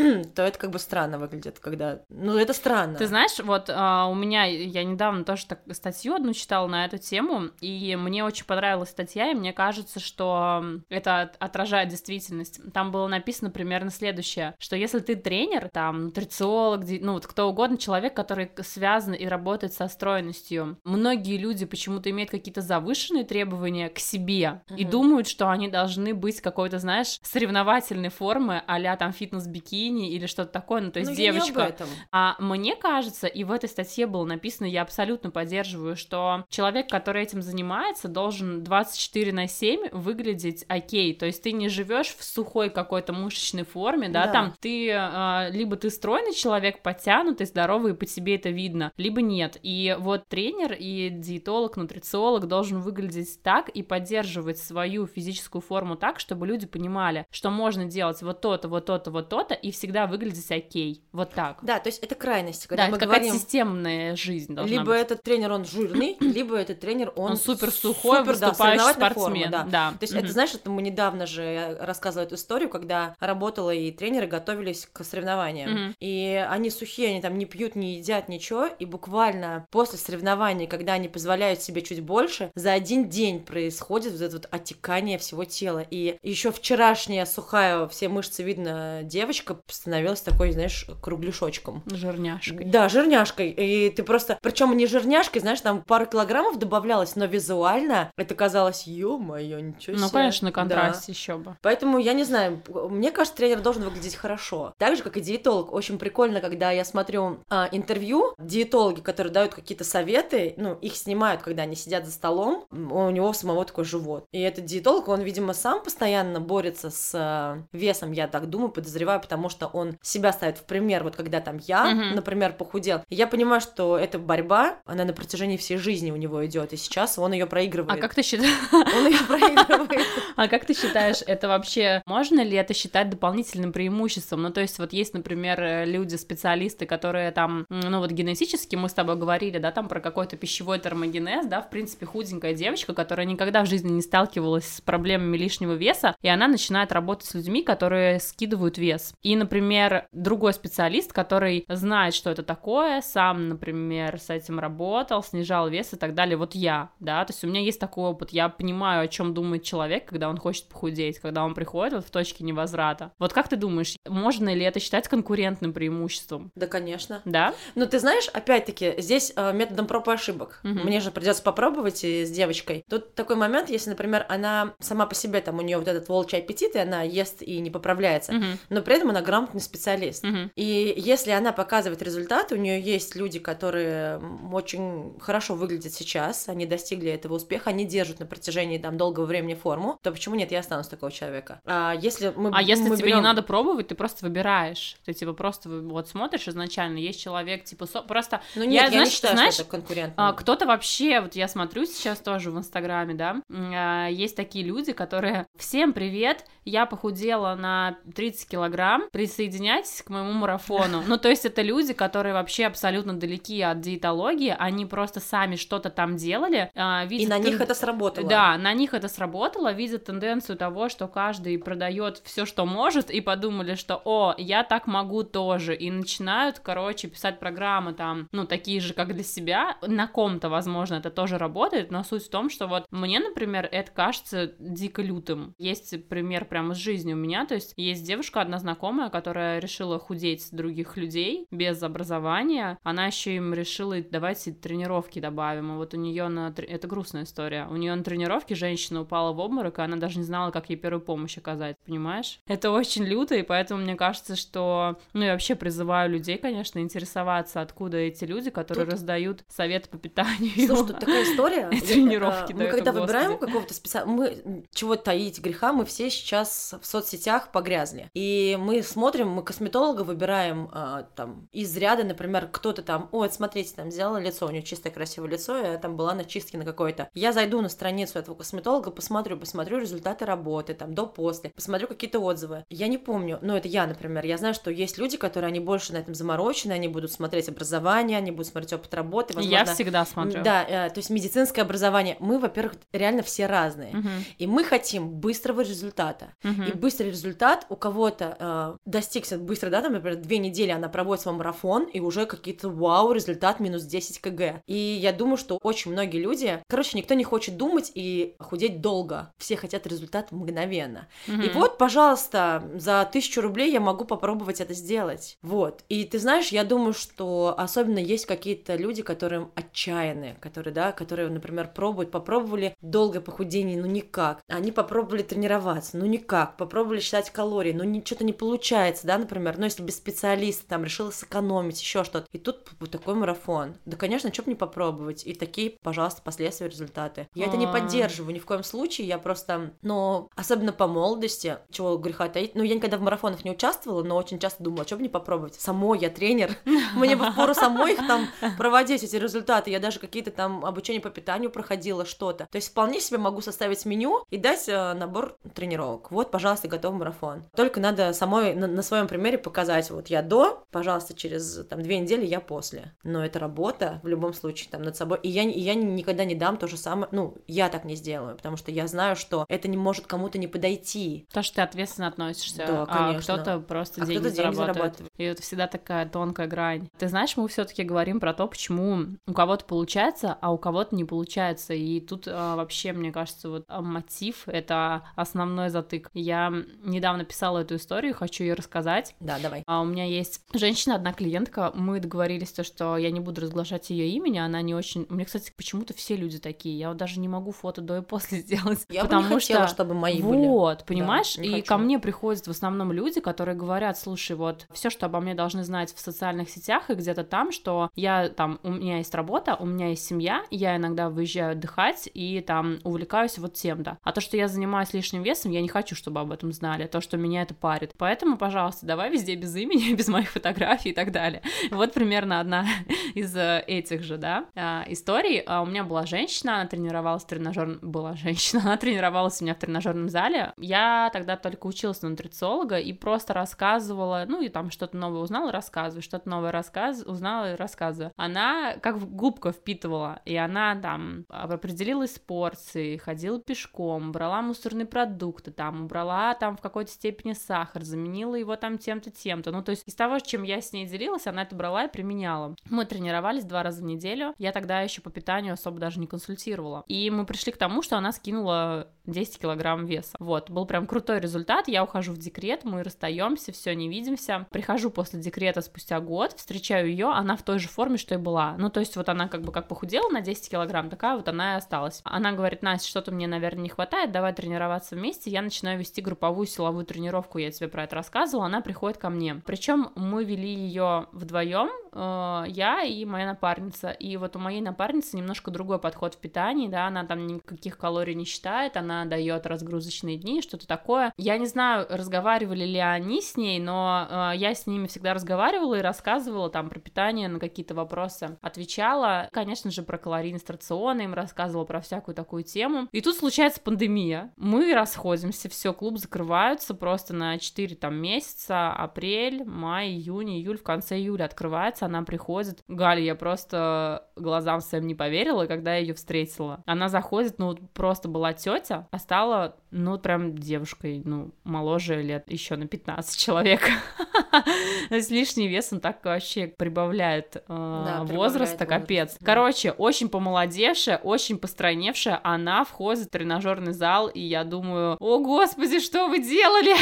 То 0.34 0.42
это 0.42 0.58
как 0.58 0.70
бы 0.70 0.78
странно 0.78 1.18
выглядит, 1.18 1.58
когда... 1.58 2.00
Ну, 2.08 2.36
это 2.36 2.52
странно. 2.52 2.98
Ты 2.98 3.06
знаешь, 3.06 3.38
вот 3.38 3.68
а, 3.68 4.06
у 4.06 4.14
меня, 4.14 4.44
я 4.44 4.84
недавно 4.84 5.24
тоже 5.24 5.46
так, 5.46 5.60
статью 5.72 6.14
одну 6.14 6.32
читала 6.32 6.66
на 6.66 6.84
эту 6.84 6.98
тему, 6.98 7.50
и 7.60 7.96
мне 7.96 8.24
очень 8.24 8.44
понравилась 8.44 8.90
статья, 8.90 9.30
и 9.30 9.34
мне 9.34 9.52
кажется, 9.52 10.00
что 10.00 10.64
это 10.88 11.22
от- 11.22 11.36
отражает 11.38 11.88
действительность. 11.88 12.60
Там 12.72 12.90
было 12.92 13.06
написано 13.08 13.50
примерно 13.50 13.90
следующее, 13.90 14.54
что 14.58 14.76
если 14.76 15.00
ты 15.00 15.16
тренер, 15.16 15.68
там, 15.72 16.04
нутрициолог, 16.06 16.82
ну, 17.00 17.14
вот 17.14 17.26
кто 17.26 17.48
угодно, 17.48 17.76
человек, 17.76 18.14
который 18.14 18.50
связан 18.62 19.14
и 19.14 19.26
работает 19.26 19.72
со 19.72 19.88
стройностью, 19.88 20.78
многие 20.84 21.36
люди 21.36 21.66
почему-то 21.66 22.10
имеют 22.10 22.30
какие-то 22.30 22.60
завышенные 22.60 23.24
требования 23.24 23.88
к 23.88 23.98
себе 23.98 24.62
и 24.76 24.82
Мгм. 24.84 24.90
думают, 24.90 25.28
что 25.28 25.50
они 25.50 25.68
должны 25.68 26.14
быть 26.14 26.40
какой-то, 26.40 26.78
знаешь, 26.78 27.18
соревновательной 27.22 28.08
формы, 28.10 28.62
а 28.66 28.96
там 28.96 29.12
фитнес-бикини 29.12 29.89
или 29.90 30.26
что-то 30.26 30.52
такое, 30.52 30.80
ну, 30.80 30.90
то 30.90 30.98
есть 30.98 31.10
Ну, 31.10 31.16
девочка... 31.16 31.74
А 32.12 32.36
мне 32.38 32.76
кажется, 32.76 33.26
и 33.26 33.44
в 33.44 33.52
этой 33.52 33.68
статье 33.68 34.06
было 34.06 34.24
написано, 34.24 34.66
я 34.66 34.82
абсолютно 34.82 35.30
поддерживаю, 35.30 35.96
что 35.96 36.44
человек, 36.48 36.88
который 36.88 37.22
этим 37.22 37.42
занимается, 37.42 38.08
должен 38.08 38.62
24 38.62 39.32
на 39.32 39.48
7 39.48 39.88
выглядеть 39.92 40.64
окей. 40.68 41.14
То 41.14 41.26
есть 41.26 41.42
ты 41.42 41.52
не 41.52 41.68
живешь 41.68 42.14
в 42.16 42.24
сухой 42.24 42.70
какой-то 42.70 43.12
мышечной 43.12 43.64
форме, 43.64 44.08
да, 44.08 44.26
Да. 44.26 44.32
там 44.32 44.54
ты 44.60 44.90
а, 44.92 45.48
либо 45.50 45.76
ты 45.76 45.90
стройный 45.90 46.34
человек, 46.34 46.82
подтянутый, 46.82 47.46
здоровый, 47.46 47.92
и 47.92 47.96
по 47.96 48.06
тебе 48.06 48.36
это 48.36 48.50
видно, 48.50 48.92
либо 48.96 49.20
нет. 49.22 49.58
И 49.62 49.96
вот 49.98 50.26
тренер 50.28 50.74
и 50.78 51.08
диетолог, 51.10 51.76
нутрициолог 51.76 52.46
должен 52.46 52.80
выглядеть 52.80 53.42
так 53.42 53.68
и 53.68 53.82
поддерживать 53.82 54.58
свою 54.58 55.06
физическую 55.06 55.62
форму 55.62 55.96
так, 55.96 56.20
чтобы 56.20 56.46
люди 56.46 56.66
понимали, 56.66 57.26
что 57.30 57.50
можно 57.50 57.84
делать 57.86 58.22
вот 58.22 58.40
то-то, 58.40 58.68
вот 58.68 58.86
то-то, 58.86 59.10
вот 59.10 59.28
то-то, 59.28 59.54
и 59.54 59.69
всегда 59.72 60.06
выглядеть 60.06 60.50
окей. 60.50 61.02
Вот 61.12 61.30
так. 61.30 61.58
Да, 61.62 61.78
то 61.78 61.88
есть 61.88 61.98
это 62.00 62.14
крайности, 62.14 62.66
когда 62.66 62.84
Да, 62.84 62.90
мы 62.90 62.96
это 62.96 63.06
какая-то 63.06 63.24
говорим... 63.26 63.40
системная 63.40 64.16
жизнь 64.16 64.54
должна 64.54 64.70
Либо 64.72 64.92
быть. 64.92 65.00
этот 65.00 65.22
тренер, 65.22 65.52
он 65.52 65.64
жирный, 65.64 66.16
либо 66.20 66.56
этот 66.56 66.80
тренер, 66.80 67.12
он, 67.16 67.32
Он 67.32 67.36
супер 67.36 67.70
сухой, 67.70 68.18
супер, 68.20 68.36
да, 68.38 68.48
выступающий 68.48 68.92
спортсмен. 68.94 69.12
формы, 69.14 69.48
да. 69.48 69.62
да. 69.64 69.90
То 69.92 70.02
есть 70.02 70.12
Мгм. 70.14 70.24
это, 70.24 70.32
знаешь, 70.32 70.54
это 70.54 70.70
мы 70.70 70.82
недавно 70.82 71.26
же 71.26 71.42
я 71.42 71.76
рассказывала 71.80 72.26
эту 72.26 72.34
историю, 72.36 72.68
когда 72.68 73.14
работала 73.20 73.70
и 73.70 73.90
тренеры 73.90 74.26
готовились 74.26 74.88
к 74.92 75.04
соревнованиям. 75.04 75.70
Мгм. 75.70 75.94
И 76.00 76.44
они 76.48 76.70
сухие, 76.70 77.08
они 77.10 77.20
там 77.20 77.38
не 77.38 77.46
пьют, 77.46 77.76
не 77.76 77.96
едят 77.96 78.28
ничего, 78.28 78.66
и 78.66 78.84
буквально 78.84 79.66
после 79.70 79.98
соревнований, 79.98 80.66
когда 80.66 80.94
они 80.94 81.08
позволяют 81.08 81.62
себе 81.62 81.82
чуть 81.82 82.00
больше, 82.02 82.50
за 82.54 82.72
один 82.72 83.08
день 83.08 83.40
происходит 83.40 84.12
вот 84.12 84.20
это 84.22 84.36
вот 84.36 84.48
отекание 84.50 85.18
всего 85.18 85.44
тела. 85.44 85.84
И 85.90 86.18
еще 86.22 86.50
вчерашняя 86.52 87.24
сухая, 87.26 87.86
все 87.88 88.08
мышцы 88.08 88.42
видно, 88.42 89.00
девочка 89.04 89.54
становилась 89.68 90.20
такой, 90.20 90.52
знаешь, 90.52 90.86
кругляшочком. 91.02 91.82
Жирняшкой. 91.86 92.64
Да, 92.66 92.88
жирняшкой. 92.88 93.50
И 93.50 93.90
ты 93.90 94.02
просто... 94.02 94.38
Причем 94.42 94.76
не 94.76 94.86
жирняшкой, 94.86 95.40
знаешь, 95.40 95.60
там 95.60 95.82
пару 95.82 96.06
килограммов 96.06 96.58
добавлялось, 96.58 97.16
но 97.16 97.26
визуально 97.26 98.10
это 98.16 98.34
казалось, 98.34 98.86
ё-моё, 98.86 99.60
ничего 99.60 99.96
себе. 99.96 100.04
Ну, 100.06 100.10
конечно, 100.10 100.46
на 100.46 100.52
Да. 100.52 100.60
контрасте 100.60 101.12
еще 101.12 101.36
бы. 101.36 101.56
Поэтому 101.62 101.98
я 101.98 102.12
не 102.12 102.24
знаю, 102.24 102.62
мне 102.68 103.10
кажется, 103.10 103.36
тренер 103.36 103.60
должен 103.60 103.84
выглядеть 103.84 104.14
хорошо. 104.16 104.74
Так 104.78 104.96
же, 104.96 105.02
как 105.02 105.16
и 105.16 105.20
диетолог. 105.20 105.72
Очень 105.72 105.98
прикольно, 105.98 106.40
когда 106.40 106.70
я 106.70 106.84
смотрю 106.84 107.38
а, 107.48 107.68
интервью, 107.72 108.34
диетологи, 108.38 109.00
которые 109.00 109.32
дают 109.32 109.54
какие-то 109.54 109.84
советы, 109.84 110.54
ну, 110.56 110.74
их 110.74 110.96
снимают, 110.96 111.42
когда 111.42 111.64
они 111.64 111.76
сидят 111.76 112.06
за 112.06 112.12
столом, 112.12 112.64
у 112.70 113.10
него 113.10 113.32
самого 113.32 113.64
такой 113.64 113.84
живот. 113.84 114.24
И 114.32 114.40
этот 114.40 114.64
диетолог, 114.64 115.08
он, 115.08 115.20
видимо, 115.20 115.52
сам 115.52 115.82
постоянно 115.82 116.40
борется 116.40 116.90
с 116.90 117.12
а, 117.14 117.58
весом, 117.72 118.12
я 118.12 118.28
так 118.28 118.48
думаю, 118.48 118.70
подозреваю, 118.70 119.20
потому 119.20 119.48
что 119.50 119.66
он 119.66 119.96
себя 120.02 120.32
ставит 120.32 120.58
в 120.58 120.64
пример, 120.64 121.04
вот 121.04 121.16
когда 121.16 121.40
там 121.40 121.58
я, 121.66 121.84
Мгм. 121.86 122.14
например, 122.14 122.52
похудел. 122.52 123.02
И 123.08 123.14
я 123.14 123.26
понимаю, 123.26 123.60
что 123.60 123.98
эта 123.98 124.18
борьба, 124.18 124.78
она 124.86 125.04
на 125.04 125.12
протяжении 125.12 125.56
всей 125.56 125.76
жизни 125.76 126.10
у 126.10 126.16
него 126.16 126.44
идет, 126.46 126.72
и 126.72 126.76
сейчас 126.76 127.18
он 127.18 127.32
ее 127.32 127.44
А 127.44 127.46
проигрывает. 127.46 128.00
как 128.00 128.14
ты 128.14 128.22
считаешь? 128.22 128.54
Он 128.72 129.06
ее 129.06 129.18
проигрывает. 129.26 130.06
А 130.36 130.48
как 130.48 130.64
ты 130.64 130.74
считаешь, 130.74 131.18
это 131.26 131.48
вообще 131.48 132.02
можно 132.06 132.40
ли 132.42 132.56
это 132.56 132.72
считать 132.72 133.10
дополнительным 133.10 133.72
преимуществом? 133.72 134.42
Ну, 134.42 134.50
то 134.50 134.60
есть, 134.60 134.78
вот 134.78 134.92
есть, 134.92 135.12
например, 135.14 135.86
люди, 135.86 136.16
специалисты, 136.16 136.86
которые 136.86 137.30
там, 137.32 137.66
ну, 137.68 137.98
вот 137.98 138.10
генетически 138.10 138.76
мы 138.76 138.88
с 138.88 138.92
тобой 138.94 139.16
говорили, 139.16 139.58
да, 139.58 139.70
там 139.70 139.88
про 139.88 140.00
какой-то 140.00 140.36
пищевой 140.36 140.78
термогенез, 140.78 141.46
да, 141.46 141.60
в 141.60 141.68
принципе, 141.70 142.06
худенькая 142.06 142.54
девочка, 142.54 142.94
которая 142.94 143.26
никогда 143.26 143.62
в 143.64 143.66
жизни 143.68 143.90
не 143.90 144.02
сталкивалась 144.02 144.66
с 144.76 144.80
проблемами 144.80 145.36
лишнего 145.36 145.72
веса, 145.74 146.14
и 146.22 146.28
она 146.28 146.48
начинает 146.48 146.92
работать 146.92 147.28
с 147.28 147.34
людьми, 147.34 147.62
которые 147.62 148.20
скидывают 148.20 148.78
вес. 148.78 149.12
И, 149.22 149.36
например, 149.40 150.06
другой 150.12 150.52
специалист, 150.54 151.12
который 151.12 151.64
знает, 151.68 152.14
что 152.14 152.30
это 152.30 152.42
такое, 152.44 153.00
сам, 153.00 153.48
например, 153.48 154.18
с 154.20 154.30
этим 154.30 154.60
работал, 154.60 155.22
снижал 155.22 155.68
вес 155.68 155.92
и 155.92 155.96
так 155.96 156.14
далее, 156.14 156.36
вот 156.36 156.54
я, 156.54 156.90
да, 157.00 157.24
то 157.24 157.32
есть 157.32 157.42
у 157.42 157.48
меня 157.48 157.60
есть 157.60 157.80
такой 157.80 158.04
опыт, 158.10 158.30
я 158.30 158.48
понимаю, 158.48 159.02
о 159.02 159.08
чем 159.08 159.34
думает 159.34 159.64
человек, 159.64 160.06
когда 160.08 160.28
он 160.28 160.36
хочет 160.36 160.68
похудеть, 160.68 161.18
когда 161.18 161.44
он 161.44 161.54
приходит 161.54 161.94
вот 161.94 162.06
в 162.06 162.10
точке 162.10 162.44
невозврата. 162.44 163.12
Вот 163.18 163.32
как 163.32 163.48
ты 163.48 163.56
думаешь, 163.56 163.96
можно 164.06 164.54
ли 164.54 164.64
это 164.64 164.78
считать 164.78 165.08
конкурентным 165.08 165.72
преимуществом? 165.72 166.52
Да, 166.54 166.66
конечно. 166.66 167.22
Да? 167.24 167.54
Ну, 167.74 167.86
ты 167.86 167.98
знаешь, 167.98 168.28
опять-таки, 168.28 168.94
здесь 168.98 169.32
э, 169.34 169.52
методом 169.52 169.86
проб 169.86 170.08
и 170.08 170.12
ошибок. 170.12 170.60
Мгм. 170.62 170.84
Мне 170.86 171.00
же 171.00 171.10
придется 171.10 171.42
попробовать 171.42 172.04
и 172.04 172.24
с 172.24 172.30
девочкой. 172.30 172.84
Тут 172.88 173.14
такой 173.14 173.36
момент, 173.36 173.70
если, 173.70 173.90
например, 173.90 174.26
она 174.28 174.74
сама 174.80 175.06
по 175.06 175.14
себе, 175.14 175.40
там, 175.40 175.58
у 175.58 175.62
нее 175.62 175.78
вот 175.78 175.88
этот 175.88 176.08
волчий 176.08 176.38
аппетит, 176.38 176.76
и 176.76 176.78
она 176.78 177.02
ест 177.02 177.42
и 177.42 177.58
не 177.60 177.70
поправляется, 177.70 178.32
Мгм. 178.32 178.58
но 178.68 178.82
при 178.82 178.96
этом 178.96 179.10
она 179.10 179.22
грамотный 179.30 179.60
специалист. 179.60 180.24
Мгм. 180.24 180.50
И 180.56 180.92
если 180.96 181.30
она 181.30 181.52
показывает 181.52 182.02
результаты, 182.02 182.56
у 182.56 182.58
нее 182.58 182.80
есть 182.80 183.14
люди, 183.14 183.38
которые 183.38 184.20
очень 184.52 185.14
хорошо 185.20 185.54
выглядят 185.54 185.92
сейчас, 185.92 186.48
они 186.48 186.66
достигли 186.66 187.10
этого 187.12 187.34
успеха, 187.34 187.70
они 187.70 187.84
держат 187.84 188.18
на 188.18 188.26
протяжении 188.26 188.78
там 188.78 188.96
долгого 188.96 189.26
времени 189.26 189.54
форму, 189.54 189.98
то 190.02 190.10
почему 190.10 190.34
нет, 190.34 190.50
я 190.50 190.58
останусь 190.60 190.88
такого 190.88 191.12
человека. 191.12 191.60
А 191.64 191.94
если 191.94 192.32
мы 192.36 192.50
А 192.52 192.60
если 192.60 192.88
мы 192.88 192.96
тебе 192.96 193.06
не 193.08 193.12
берем- 193.12 193.22
надо 193.22 193.42
пробовать, 193.42 193.86
ты 193.88 193.94
просто 193.94 194.24
выбираешь. 194.26 194.96
Ты 195.04 195.12
типа 195.12 195.32
просто 195.32 195.68
вот 195.68 196.08
смотришь 196.08 196.48
изначально, 196.48 196.98
есть 196.98 197.20
человек, 197.20 197.64
типа, 197.64 197.86
со- 197.86 198.02
просто 198.02 198.40
Ну 198.56 198.62
Я, 198.64 198.68
нет, 198.68 198.82
я, 198.82 198.88
знаешь, 198.90 199.08
не 199.08 199.14
считаю, 199.14 199.34
знаешь, 199.36 199.54
что 199.54 199.62
это 199.62 199.70
конкурент. 199.70 200.14
А, 200.16 200.32
кто-то 200.32 200.66
вообще, 200.66 201.20
вот 201.20 201.36
я 201.36 201.46
смотрю 201.46 201.86
сейчас 201.86 202.18
тоже 202.18 202.50
в 202.50 202.58
Инстаграме, 202.58 203.14
да, 203.14 203.36
а, 203.48 204.08
есть 204.08 204.34
такие 204.36 204.64
люди, 204.64 204.92
которые 204.92 205.46
«Всем 205.56 205.92
привет, 205.92 206.44
я 206.64 206.86
похудела 206.86 207.54
на 207.54 207.96
30 208.14 208.48
килограмм, 208.48 209.08
присоединяйтесь 209.20 210.02
к 210.02 210.08
моему 210.08 210.32
марафону». 210.32 211.02
Ну, 211.06 211.18
то 211.18 211.28
есть 211.28 211.44
это 211.44 211.60
люди, 211.60 211.92
которые 211.92 212.32
вообще 212.32 212.64
абсолютно 212.64 213.12
далеки 213.12 213.60
от 213.60 213.80
диетологии, 213.80 214.56
они 214.58 214.86
просто 214.86 215.20
сами 215.20 215.56
что-то 215.56 215.90
там 215.90 216.16
делали, 216.16 216.70
а, 216.74 217.04
И 217.04 217.08
видят 217.08 217.28
на 217.28 217.38
них 217.38 217.60
это 217.60 217.74
сработало. 217.74 218.26
Да, 218.26 218.56
на 218.56 218.72
них 218.72 218.94
это 218.94 219.08
сработало, 219.08 219.72
видят 219.72 220.06
тенденцию 220.06 220.56
того, 220.56 220.88
что 220.88 221.06
каждый 221.06 221.58
продает 221.58 222.22
все, 222.24 222.46
что 222.46 222.64
может, 222.64 223.10
и 223.10 223.20
подумали, 223.20 223.74
что, 223.74 224.00
о, 224.04 224.34
я 224.38 224.64
так 224.64 224.86
могу 224.86 225.22
тоже, 225.22 225.76
и 225.76 225.90
начинают, 225.90 226.60
короче, 226.60 227.08
писать 227.08 227.38
программы 227.38 227.92
там, 227.92 228.28
ну, 228.32 228.46
такие 228.46 228.80
же, 228.80 228.94
как 228.94 229.12
для 229.12 229.24
себя, 229.24 229.76
на 229.82 230.06
ком-то, 230.06 230.48
возможно, 230.48 230.94
это 230.94 231.10
тоже 231.10 231.36
работает, 231.36 231.90
но 231.90 232.04
суть 232.04 232.24
в 232.24 232.30
том, 232.30 232.48
что 232.48 232.66
вот 232.66 232.86
мне, 232.90 233.20
например, 233.20 233.68
это 233.70 233.90
кажется 233.90 234.52
дико 234.58 235.02
лютым. 235.02 235.54
Есть 235.58 236.08
пример 236.08 236.46
прямо 236.46 236.72
из 236.72 236.78
жизни 236.78 237.12
у 237.12 237.16
меня, 237.16 237.44
то 237.44 237.54
есть 237.54 237.74
есть 237.76 238.06
девушка, 238.06 238.40
одна 238.40 238.58
знакомая, 238.58 239.09
которая 239.10 239.58
решила 239.58 239.98
худеть 239.98 240.48
других 240.52 240.96
людей 240.96 241.46
без 241.50 241.82
образования, 241.82 242.78
она 242.82 243.06
еще 243.06 243.36
им 243.36 243.52
решила, 243.54 243.96
давайте 244.00 244.52
тренировки 244.52 245.20
добавим, 245.20 245.72
и 245.72 245.76
вот 245.76 245.94
у 245.94 245.96
нее 245.96 246.28
на... 246.28 246.54
Это 246.56 246.88
грустная 246.88 247.24
история. 247.24 247.66
У 247.70 247.76
нее 247.76 247.94
на 247.94 248.02
тренировке 248.02 248.54
женщина 248.54 249.02
упала 249.02 249.32
в 249.32 249.38
обморок, 249.38 249.78
и 249.78 249.82
она 249.82 249.96
даже 249.96 250.18
не 250.18 250.24
знала, 250.24 250.50
как 250.50 250.70
ей 250.70 250.76
первую 250.76 251.00
помощь 251.00 251.36
оказать, 251.38 251.76
понимаешь? 251.84 252.40
Это 252.46 252.70
очень 252.70 253.04
люто, 253.04 253.34
и 253.34 253.42
поэтому 253.42 253.82
мне 253.82 253.96
кажется, 253.96 254.36
что... 254.36 254.98
Ну, 255.12 255.22
я 255.22 255.32
вообще 255.32 255.54
призываю 255.54 256.10
людей, 256.10 256.38
конечно, 256.38 256.78
интересоваться, 256.78 257.60
откуда 257.60 257.98
эти 257.98 258.24
люди, 258.24 258.50
которые 258.50 258.84
Тут- 258.84 258.94
раздают 258.94 259.44
советы 259.48 259.88
по 259.88 259.98
питанию. 259.98 260.52
Слушай, 260.66 260.86
тут 260.86 260.98
такая 261.00 261.24
история. 261.24 261.68
И 261.72 261.80
тренировки 261.80 262.52
А, 262.52 262.56
Мы 262.56 262.66
когда 262.66 262.92
выбираем 262.92 263.38
какого-то 263.38 263.74
специалиста, 263.74 264.10
мы 264.10 264.64
чего 264.72 264.96
таить 264.96 265.40
греха, 265.40 265.72
мы 265.72 265.84
все 265.84 266.10
сейчас 266.10 266.74
в 266.80 266.86
соцсетях 266.86 267.52
погрязли. 267.52 268.08
И 268.14 268.56
мы 268.60 268.82
смотрим, 268.82 268.99
мы 269.08 269.42
косметолога 269.42 270.02
выбираем 270.02 270.68
а, 270.72 271.02
там 271.16 271.48
из 271.52 271.76
ряда, 271.76 272.04
например, 272.04 272.48
кто-то 272.50 272.82
там, 272.82 273.08
ой, 273.12 273.30
смотрите, 273.30 273.72
там 273.74 273.90
сделала 273.90 274.18
лицо, 274.18 274.46
у 274.46 274.50
нее 274.50 274.62
чистое 274.62 274.92
красивое 274.92 275.30
лицо, 275.30 275.56
я 275.58 275.78
там 275.78 275.96
была 275.96 276.14
на 276.14 276.24
чистке 276.24 276.58
на 276.58 276.64
какой-то. 276.64 277.08
Я 277.14 277.32
зайду 277.32 277.60
на 277.60 277.68
страницу 277.68 278.18
этого 278.18 278.34
косметолога, 278.34 278.90
посмотрю, 278.90 279.36
посмотрю 279.38 279.78
результаты 279.78 280.24
работы, 280.24 280.74
там, 280.74 280.94
до-после, 280.94 281.50
посмотрю 281.50 281.88
какие-то 281.88 282.18
отзывы. 282.20 282.64
Я 282.68 282.88
не 282.88 282.98
помню, 282.98 283.38
ну, 283.42 283.54
это 283.56 283.68
я, 283.68 283.86
например, 283.86 284.24
я 284.24 284.36
знаю, 284.38 284.54
что 284.54 284.70
есть 284.70 284.98
люди, 284.98 285.16
которые, 285.16 285.48
они 285.48 285.60
больше 285.60 285.92
на 285.92 285.98
этом 285.98 286.14
заморочены, 286.14 286.72
они 286.72 286.88
будут 286.88 287.12
смотреть 287.12 287.48
образование, 287.48 288.18
они 288.18 288.30
будут 288.30 288.46
смотреть 288.48 288.72
опыт 288.72 288.92
работы, 288.94 289.34
возможно, 289.34 289.56
Я 289.56 289.64
всегда 289.64 290.04
смотрю. 290.04 290.42
да, 290.42 290.62
э, 290.64 290.90
то 290.90 290.98
есть 290.98 291.10
медицинское 291.10 291.62
образование. 291.62 292.16
Мы, 292.20 292.38
во-первых, 292.38 292.74
реально 292.92 293.22
все 293.22 293.46
разные. 293.46 293.94
Мгм, 293.94 294.10
И 294.38 294.46
мы 294.46 294.64
хотим 294.64 295.08
быстрого 295.10 295.60
результата. 295.62 296.34
мгм. 296.42 296.64
И 296.64 296.72
быстрый 296.72 297.08
результат 297.10 297.66
у 297.68 297.76
кого-то 297.76 298.36
э, 298.38 298.76
достигся 298.84 299.38
быстро, 299.38 299.70
да, 299.70 299.82
там, 299.82 299.92
например, 299.92 300.16
две 300.18 300.38
недели 300.38 300.70
она 300.70 300.88
проводит 300.88 301.22
свой 301.22 301.34
марафон, 301.34 301.84
и 301.84 302.00
уже 302.00 302.26
какие-то 302.26 302.68
вау, 302.68 303.12
результат 303.12 303.60
минус 303.60 303.82
10 303.84 304.20
кг. 304.20 304.62
И 304.66 304.74
я 304.74 305.12
думаю, 305.12 305.36
что 305.36 305.58
очень 305.62 305.92
многие 305.92 306.18
люди, 306.18 306.62
короче, 306.68 306.96
никто 306.98 307.14
не 307.14 307.24
хочет 307.24 307.56
думать 307.56 307.92
и 307.94 308.34
худеть 308.38 308.80
долго. 308.80 309.32
Все 309.38 309.56
хотят 309.56 309.86
результат 309.86 310.32
мгновенно. 310.32 311.08
И 311.26 311.30
Мгм. 311.30 311.52
вот, 311.52 311.78
пожалуйста, 311.78 312.68
за 312.74 313.08
тысячу 313.12 313.40
рублей 313.40 313.70
я 313.72 313.80
могу 313.80 314.04
попробовать 314.04 314.60
это 314.60 314.74
сделать. 314.74 315.36
Вот. 315.42 315.84
И 315.88 316.04
ты 316.04 316.18
знаешь, 316.18 316.48
я 316.48 316.64
думаю, 316.64 316.92
что 316.94 317.54
особенно 317.56 317.98
есть 317.98 318.26
какие-то 318.26 318.76
люди, 318.76 319.02
которые 319.02 319.48
отчаянные, 319.54 320.34
которые, 320.40 320.72
да, 320.74 320.92
которые, 320.92 321.28
например, 321.28 321.70
пробуют, 321.74 322.10
попробовали 322.10 322.74
долгое 322.80 323.20
похудение, 323.20 323.80
ну 323.80 323.86
никак. 323.86 324.40
Они 324.48 324.72
попробовали 324.72 325.22
тренироваться, 325.22 325.96
ну 325.96 326.06
никак. 326.06 326.56
Попробовали 326.56 327.00
считать 327.00 327.30
калории, 327.30 327.72
ну 327.72 327.84
ни- 327.84 328.02
что-то 328.04 328.24
не 328.24 328.32
получается, 328.70 329.06
да, 329.06 329.18
например. 329.18 329.58
Но 329.58 329.64
если 329.64 329.82
без 329.82 329.96
специалиста 329.96 330.64
там 330.68 330.84
решила 330.84 331.10
сэкономить, 331.10 331.80
еще 331.80 332.04
что-то. 332.04 332.28
И 332.30 332.38
тут 332.38 332.68
вот 332.78 332.90
такой 332.90 333.14
марафон. 333.14 333.74
Да, 333.84 333.96
конечно, 333.96 334.32
что 334.32 334.44
бы 334.44 334.50
не 334.50 334.54
попробовать. 334.54 335.26
И 335.26 335.34
такие, 335.34 335.72
пожалуйста, 335.82 336.22
последствия, 336.22 336.68
результаты. 336.68 337.28
Я 337.34 337.46
это 337.46 337.56
не 337.56 337.66
А. 337.66 337.72
поддерживаю 337.72 338.32
ни 338.32 338.38
в 338.38 338.46
коем 338.46 338.62
случае. 338.62 339.08
Я 339.08 339.18
просто, 339.18 339.72
но 339.82 340.28
особенно 340.36 340.72
по 340.72 340.86
молодости, 340.86 341.58
чего 341.72 341.96
греха 341.96 342.28
таить. 342.28 342.54
Ну, 342.54 342.62
я 342.62 342.76
никогда 342.76 342.96
в 342.96 343.00
марафонах 343.00 343.44
не 343.44 343.50
участвовала, 343.50 344.04
но 344.04 344.16
очень 344.16 344.38
часто 344.38 344.62
думала, 344.62 344.86
что 344.86 344.96
бы 344.96 345.02
не 345.02 345.08
попробовать. 345.08 345.54
Самой 345.54 345.98
я 345.98 346.08
тренер. 346.08 346.56
Мне 346.94 347.16
бы 347.16 347.28
впору 347.32 347.54
самой 347.54 347.94
их 347.94 348.06
там 348.06 348.28
проводить, 348.56 349.02
эти 349.02 349.16
результаты. 349.16 349.70
Я 349.70 349.80
даже 349.80 349.98
какие-то 349.98 350.30
там 350.30 350.64
обучения 350.64 351.00
по 351.00 351.10
питанию 351.10 351.50
проходила, 351.50 352.04
что-то. 352.04 352.46
То 352.46 352.56
есть 352.56 352.68
вполне 352.68 353.00
себе 353.00 353.18
могу 353.18 353.40
составить 353.40 353.84
меню 353.84 354.24
и 354.30 354.36
дать 354.36 354.68
э, 354.68 354.92
набор 354.92 355.36
тренировок. 355.54 356.12
Вот, 356.12 356.30
пожалуйста, 356.30 356.68
готов 356.68 356.94
марафон. 356.94 357.42
Только 357.56 357.80
надо 357.80 358.12
самой 358.12 358.59
на, 358.60 358.66
на 358.66 358.82
своем 358.82 359.08
примере 359.08 359.38
показать, 359.38 359.90
вот 359.90 360.08
я 360.08 360.22
до, 360.22 360.64
пожалуйста, 360.70 361.14
через 361.14 361.64
там 361.68 361.82
две 361.82 361.98
недели 361.98 362.26
я 362.26 362.40
после. 362.40 362.94
Но 363.02 363.24
это 363.24 363.38
работа 363.38 364.00
в 364.02 364.06
любом 364.08 364.34
случае 364.34 364.70
там 364.70 364.82
над 364.82 364.96
собой. 364.96 365.18
И 365.22 365.28
я, 365.28 365.42
и 365.42 365.60
я 365.60 365.74
никогда 365.74 366.24
не 366.24 366.34
дам 366.34 366.56
то 366.56 366.68
же 366.68 366.76
самое, 366.76 367.08
ну, 367.12 367.36
я 367.46 367.68
так 367.68 367.84
не 367.84 367.94
сделаю, 367.96 368.36
потому 368.36 368.56
что 368.56 368.70
я 368.70 368.86
знаю, 368.86 369.16
что 369.16 369.44
это 369.48 369.68
не 369.68 369.76
может 369.76 370.06
кому-то 370.06 370.38
не 370.38 370.46
подойти. 370.46 371.26
То, 371.32 371.42
что 371.42 371.56
ты 371.56 371.62
ответственно 371.62 372.08
относишься, 372.08 372.64
Да, 372.66 372.82
а 372.82 372.86
конечно. 372.86 373.34
кто-то 373.34 373.60
просто 373.60 374.02
А 374.02 374.06
деньги, 374.06 374.20
кто-то 374.20 374.34
деньги 374.34 374.54
зарабатывает. 374.54 374.76
зарабатывает. 374.76 375.12
И 375.16 375.24
это 375.24 375.42
всегда 375.42 375.66
такая 375.66 376.08
тонкая 376.08 376.46
грань. 376.46 376.88
Ты 376.98 377.08
знаешь, 377.08 377.36
мы 377.36 377.48
все-таки 377.48 377.82
говорим 377.82 378.20
про 378.20 378.34
то, 378.34 378.46
почему 378.46 379.16
у 379.26 379.32
кого-то 379.32 379.64
получается, 379.64 380.36
а 380.40 380.52
у 380.52 380.58
кого-то 380.58 380.94
не 380.94 381.04
получается. 381.04 381.74
И 381.74 382.00
тут 382.00 382.28
а, 382.28 382.56
вообще, 382.56 382.92
мне 382.92 383.12
кажется, 383.12 383.48
вот 383.48 383.64
а, 383.68 383.80
мотив— 383.80 384.42
это 384.46 385.02
основной 385.16 385.70
затык. 385.70 386.10
Я 386.14 386.52
недавно 386.82 387.24
писала 387.24 387.58
эту 387.58 387.76
историю, 387.76 388.14
хочу 388.14 388.44
ее 388.44 388.49
рассказать. 388.54 389.14
Да, 389.20 389.38
давай. 389.38 389.62
А 389.66 389.80
у 389.80 389.84
меня 389.84 390.04
есть 390.04 390.42
женщина, 390.52 390.96
одна 390.96 391.12
клиентка, 391.12 391.72
мы 391.74 392.00
договорились, 392.00 392.52
то, 392.52 392.64
что 392.64 392.96
я 392.96 393.10
не 393.10 393.20
буду 393.20 393.40
разглашать 393.40 393.90
ее 393.90 394.08
имени, 394.08 394.38
она 394.38 394.62
не 394.62 394.74
очень... 394.74 395.06
Меня, 395.08 395.24
кстати, 395.24 395.52
почему-то 395.56 395.94
все 395.94 396.16
люди 396.16 396.38
такие, 396.38 396.78
я 396.78 396.88
вот 396.88 396.96
даже 396.96 397.20
не 397.20 397.28
могу 397.28 397.52
фото 397.52 397.80
до 397.80 397.98
и 397.98 398.02
после 398.02 398.38
сделать, 398.40 398.84
Я 398.88 399.02
потому 399.02 399.22
бы 399.22 399.28
не 399.28 399.40
хотела, 399.40 399.66
что... 399.66 399.74
чтобы 399.74 399.94
мои 399.94 400.20
были. 400.20 400.46
Вот, 400.46 400.84
понимаешь? 400.84 401.36
не 401.38 401.46
и 401.48 401.52
хочу. 401.52 401.66
ко 401.66 401.78
мне 401.78 401.98
приходят 401.98 402.46
в 402.46 402.50
основном 402.50 402.92
люди, 402.92 403.20
которые 403.20 403.56
говорят, 403.56 403.98
слушай, 403.98 404.36
вот 404.36 404.66
все, 404.72 404.90
что 404.90 405.06
обо 405.06 405.20
мне 405.20 405.34
должны 405.34 405.64
знать 405.64 405.94
в 405.94 406.00
социальных 406.00 406.50
сетях 406.50 406.90
и 406.90 406.94
где-то 406.94 407.24
там, 407.24 407.52
что 407.52 407.90
я 407.94 408.28
там, 408.28 408.58
у 408.62 408.70
меня 408.70 408.98
есть 408.98 409.14
работа, 409.14 409.56
у 409.56 409.66
меня 409.66 409.88
есть 409.88 410.04
семья, 410.04 410.44
я 410.50 410.76
иногда 410.76 411.08
выезжаю 411.08 411.52
отдыхать 411.52 412.08
и 412.12 412.40
там 412.40 412.78
увлекаюсь 412.84 413.38
вот 413.38 413.54
тем-то. 413.54 413.98
А 414.02 414.12
то, 414.12 414.20
что 414.20 414.36
я 414.36 414.48
занимаюсь 414.48 414.92
лишним 414.92 415.22
весом, 415.22 415.52
я 415.52 415.60
не 415.60 415.68
хочу, 415.68 415.94
чтобы 415.94 416.20
об 416.20 416.32
этом 416.32 416.52
знали, 416.52 416.86
то, 416.86 417.00
что 417.00 417.16
меня 417.16 417.42
это 417.42 417.54
парит. 417.54 417.92
Поэтому 417.98 418.36
пожалуйста, 418.40 418.86
давай 418.86 419.10
везде 419.10 419.36
без 419.36 419.54
имени, 419.54 419.94
без 419.94 420.08
моих 420.08 420.30
фотографий 420.30 420.90
и 420.90 420.92
так 420.94 421.12
далее. 421.12 421.42
Вот 421.70 421.92
примерно 421.92 422.40
одна 422.40 422.66
из 423.14 423.36
э, 423.36 423.62
этих 423.66 424.02
же, 424.02 424.16
да, 424.16 424.46
а, 424.56 424.82
историй. 424.88 425.40
А, 425.46 425.60
у 425.60 425.66
меня 425.66 425.84
была 425.84 426.06
женщина, 426.06 426.56
она 426.56 426.66
тренировалась 426.66 427.22
в 427.22 427.26
тренажерном... 427.26 427.78
Была 427.82 428.16
женщина, 428.16 428.62
она 428.62 428.76
тренировалась 428.78 429.40
у 429.40 429.44
меня 429.44 429.54
в 429.54 429.58
тренажерном 429.58 430.08
зале. 430.08 430.52
Я 430.56 431.10
тогда 431.12 431.36
только 431.36 431.66
училась 431.66 432.00
на 432.00 432.08
нутрициолога 432.08 432.78
и 432.78 432.94
просто 432.94 433.34
рассказывала, 433.34 434.24
ну 434.26 434.40
и 434.40 434.48
там 434.48 434.70
что-то 434.70 434.96
новое 434.96 435.20
узнала, 435.20 435.52
рассказываю, 435.52 436.02
что-то 436.02 436.28
новое 436.28 436.50
рассказ... 436.50 437.02
узнала 437.04 437.52
и 437.52 437.56
рассказываю. 437.56 438.12
Она 438.16 438.76
как 438.80 438.96
в 438.96 439.14
губка 439.14 439.52
впитывала, 439.52 440.22
и 440.24 440.34
она 440.34 440.74
там 440.76 441.26
определилась 441.28 442.14
с 442.14 442.18
порцией, 442.18 442.96
ходила 442.96 443.38
пешком, 443.38 444.12
брала 444.12 444.40
мусорные 444.40 444.86
продукты, 444.86 445.50
там, 445.50 445.84
убрала 445.84 446.34
там 446.34 446.56
в 446.56 446.62
какой-то 446.62 446.90
степени 446.90 447.34
сахар, 447.34 447.82
заменила 447.82 448.29
его 448.34 448.56
там 448.56 448.78
тем-то, 448.78 449.10
тем-то. 449.10 449.50
Ну, 449.50 449.62
то 449.62 449.70
есть 449.70 449.82
из 449.86 449.94
того, 449.94 450.18
чем 450.20 450.42
я 450.42 450.60
с 450.60 450.72
ней 450.72 450.86
делилась, 450.86 451.26
она 451.26 451.42
это 451.42 451.54
брала 451.54 451.84
и 451.84 451.92
применяла. 451.92 452.54
Мы 452.68 452.84
тренировались 452.84 453.44
два 453.44 453.62
раза 453.62 453.82
в 453.82 453.84
неделю. 453.84 454.34
Я 454.38 454.52
тогда 454.52 454.80
еще 454.80 455.00
по 455.00 455.10
питанию 455.10 455.54
особо 455.54 455.78
даже 455.78 456.00
не 456.00 456.06
консультировала. 456.06 456.84
И 456.86 457.10
мы 457.10 457.26
пришли 457.26 457.52
к 457.52 457.56
тому, 457.56 457.82
что 457.82 457.96
она 457.96 458.12
скинула 458.12 458.88
10 459.10 459.38
килограмм 459.38 459.86
веса. 459.86 460.16
Вот, 460.18 460.50
был 460.50 460.66
прям 460.66 460.86
крутой 460.86 461.20
результат. 461.20 461.68
Я 461.68 461.84
ухожу 461.84 462.12
в 462.12 462.18
декрет, 462.18 462.64
мы 462.64 462.82
расстаемся, 462.82 463.52
все, 463.52 463.74
не 463.74 463.88
видимся. 463.88 464.46
Прихожу 464.50 464.90
после 464.90 465.20
декрета 465.20 465.60
спустя 465.60 466.00
год, 466.00 466.32
встречаю 466.32 466.88
ее, 466.88 467.10
она 467.10 467.36
в 467.36 467.42
той 467.42 467.58
же 467.58 467.68
форме, 467.68 467.96
что 467.96 468.14
и 468.14 468.18
была. 468.18 468.54
Ну, 468.58 468.70
то 468.70 468.80
есть 468.80 468.96
вот 468.96 469.08
она 469.08 469.28
как 469.28 469.42
бы 469.42 469.52
как 469.52 469.68
похудела 469.68 470.08
на 470.10 470.20
10 470.20 470.50
килограмм, 470.50 470.90
такая 470.90 471.16
вот 471.16 471.28
она 471.28 471.54
и 471.54 471.56
осталась. 471.58 472.00
Она 472.04 472.32
говорит, 472.32 472.62
Настя, 472.62 472.88
что-то 472.88 473.12
мне, 473.12 473.26
наверное, 473.26 473.62
не 473.62 473.68
хватает, 473.68 474.12
давай 474.12 474.32
тренироваться 474.32 474.96
вместе. 474.96 475.30
Я 475.30 475.42
начинаю 475.42 475.78
вести 475.78 476.00
групповую 476.00 476.46
силовую 476.46 476.84
тренировку, 476.84 477.38
я 477.38 477.50
тебе 477.50 477.68
про 477.68 477.84
это 477.84 477.96
рассказывала. 477.96 478.46
Она 478.46 478.60
приходит 478.60 478.98
ко 478.98 479.10
мне. 479.10 479.42
Причем 479.46 479.90
мы 479.94 480.24
вели 480.24 480.52
ее 480.52 481.06
вдвоем, 481.12 481.70
э, 481.92 482.44
я 482.48 482.82
и 482.82 483.04
моя 483.04 483.26
напарница. 483.26 483.90
И 483.90 484.16
вот 484.16 484.36
у 484.36 484.38
моей 484.38 484.60
напарницы 484.60 485.16
немножко 485.16 485.50
другой 485.50 485.78
подход 485.78 486.14
в 486.14 486.18
питании, 486.18 486.68
да, 486.68 486.86
она 486.86 487.04
там 487.04 487.26
никаких 487.26 487.78
калорий 487.78 488.14
не 488.14 488.24
считает, 488.24 488.76
она 488.76 488.99
дает 489.06 489.46
разгрузочные 489.46 490.16
дни, 490.16 490.42
что-то 490.42 490.66
такое. 490.66 491.12
Я 491.16 491.38
не 491.38 491.46
знаю, 491.46 491.86
разговаривали 491.88 492.64
ли 492.64 492.78
они 492.78 493.22
с 493.22 493.36
ней, 493.36 493.58
но 493.58 494.06
э, 494.08 494.36
я 494.36 494.54
с 494.54 494.66
ними 494.66 494.86
всегда 494.86 495.14
разговаривала 495.14 495.76
и 495.76 495.82
рассказывала 495.82 496.50
там 496.50 496.68
про 496.68 496.78
питание, 496.78 497.28
на 497.28 497.38
какие-то 497.38 497.74
вопросы 497.74 498.38
отвечала. 498.40 499.28
Конечно 499.32 499.70
же, 499.70 499.82
про 499.82 499.98
калорийность 499.98 500.48
рациона 500.50 501.02
им 501.02 501.14
рассказывала 501.14 501.64
про 501.64 501.80
всякую 501.80 502.14
такую 502.14 502.44
тему. 502.44 502.88
И 502.92 503.00
тут 503.00 503.16
случается 503.16 503.60
пандемия. 503.60 504.32
Мы 504.36 504.74
расходимся, 504.74 505.48
все, 505.48 505.72
клуб 505.72 505.98
закрываются 505.98 506.74
просто 506.74 507.14
на 507.14 507.38
4 507.38 507.76
там 507.76 507.96
месяца, 507.96 508.72
апрель, 508.72 509.44
май, 509.44 509.88
июнь, 509.88 510.30
июль, 510.30 510.58
в 510.58 510.62
конце 510.62 510.96
июля 510.96 511.24
открывается, 511.24 511.86
она 511.86 512.02
приходит. 512.02 512.60
Галя, 512.68 513.02
я 513.02 513.14
просто 513.14 514.08
глазам 514.16 514.60
своим 514.60 514.86
не 514.86 514.94
поверила, 514.94 515.46
когда 515.46 515.74
я 515.74 515.80
ее 515.80 515.94
встретила. 515.94 516.62
Она 516.66 516.88
заходит, 516.88 517.38
ну, 517.38 517.56
просто 517.74 518.08
была 518.08 518.32
тетя, 518.32 518.79
а 518.90 518.98
стала, 518.98 519.56
ну, 519.70 519.98
прям 519.98 520.36
девушкой, 520.36 521.02
ну, 521.04 521.32
моложе 521.44 522.02
лет 522.02 522.30
еще 522.30 522.56
на 522.56 522.66
15 522.66 523.18
человек. 523.18 523.62
То 524.88 524.94
есть 524.94 525.10
лишний 525.10 525.48
вес, 525.48 525.72
он 525.72 525.80
так 525.80 526.04
вообще 526.04 526.46
прибавляет 526.46 527.42
э, 527.48 528.04
возраста, 528.04 528.66
капец. 528.66 529.16
Короче, 529.24 529.72
очень 529.72 530.08
помолодевшая, 530.08 530.98
очень 530.98 531.38
постройневшая, 531.38 532.20
она 532.22 532.64
входит 532.64 533.06
в 533.06 533.10
тренажерный 533.10 533.72
зал, 533.72 534.08
и 534.08 534.20
я 534.20 534.44
думаю, 534.44 534.96
о 535.00 535.18
господи, 535.18 535.80
что 535.80 536.08
вы 536.08 536.20
делали? 536.20 536.74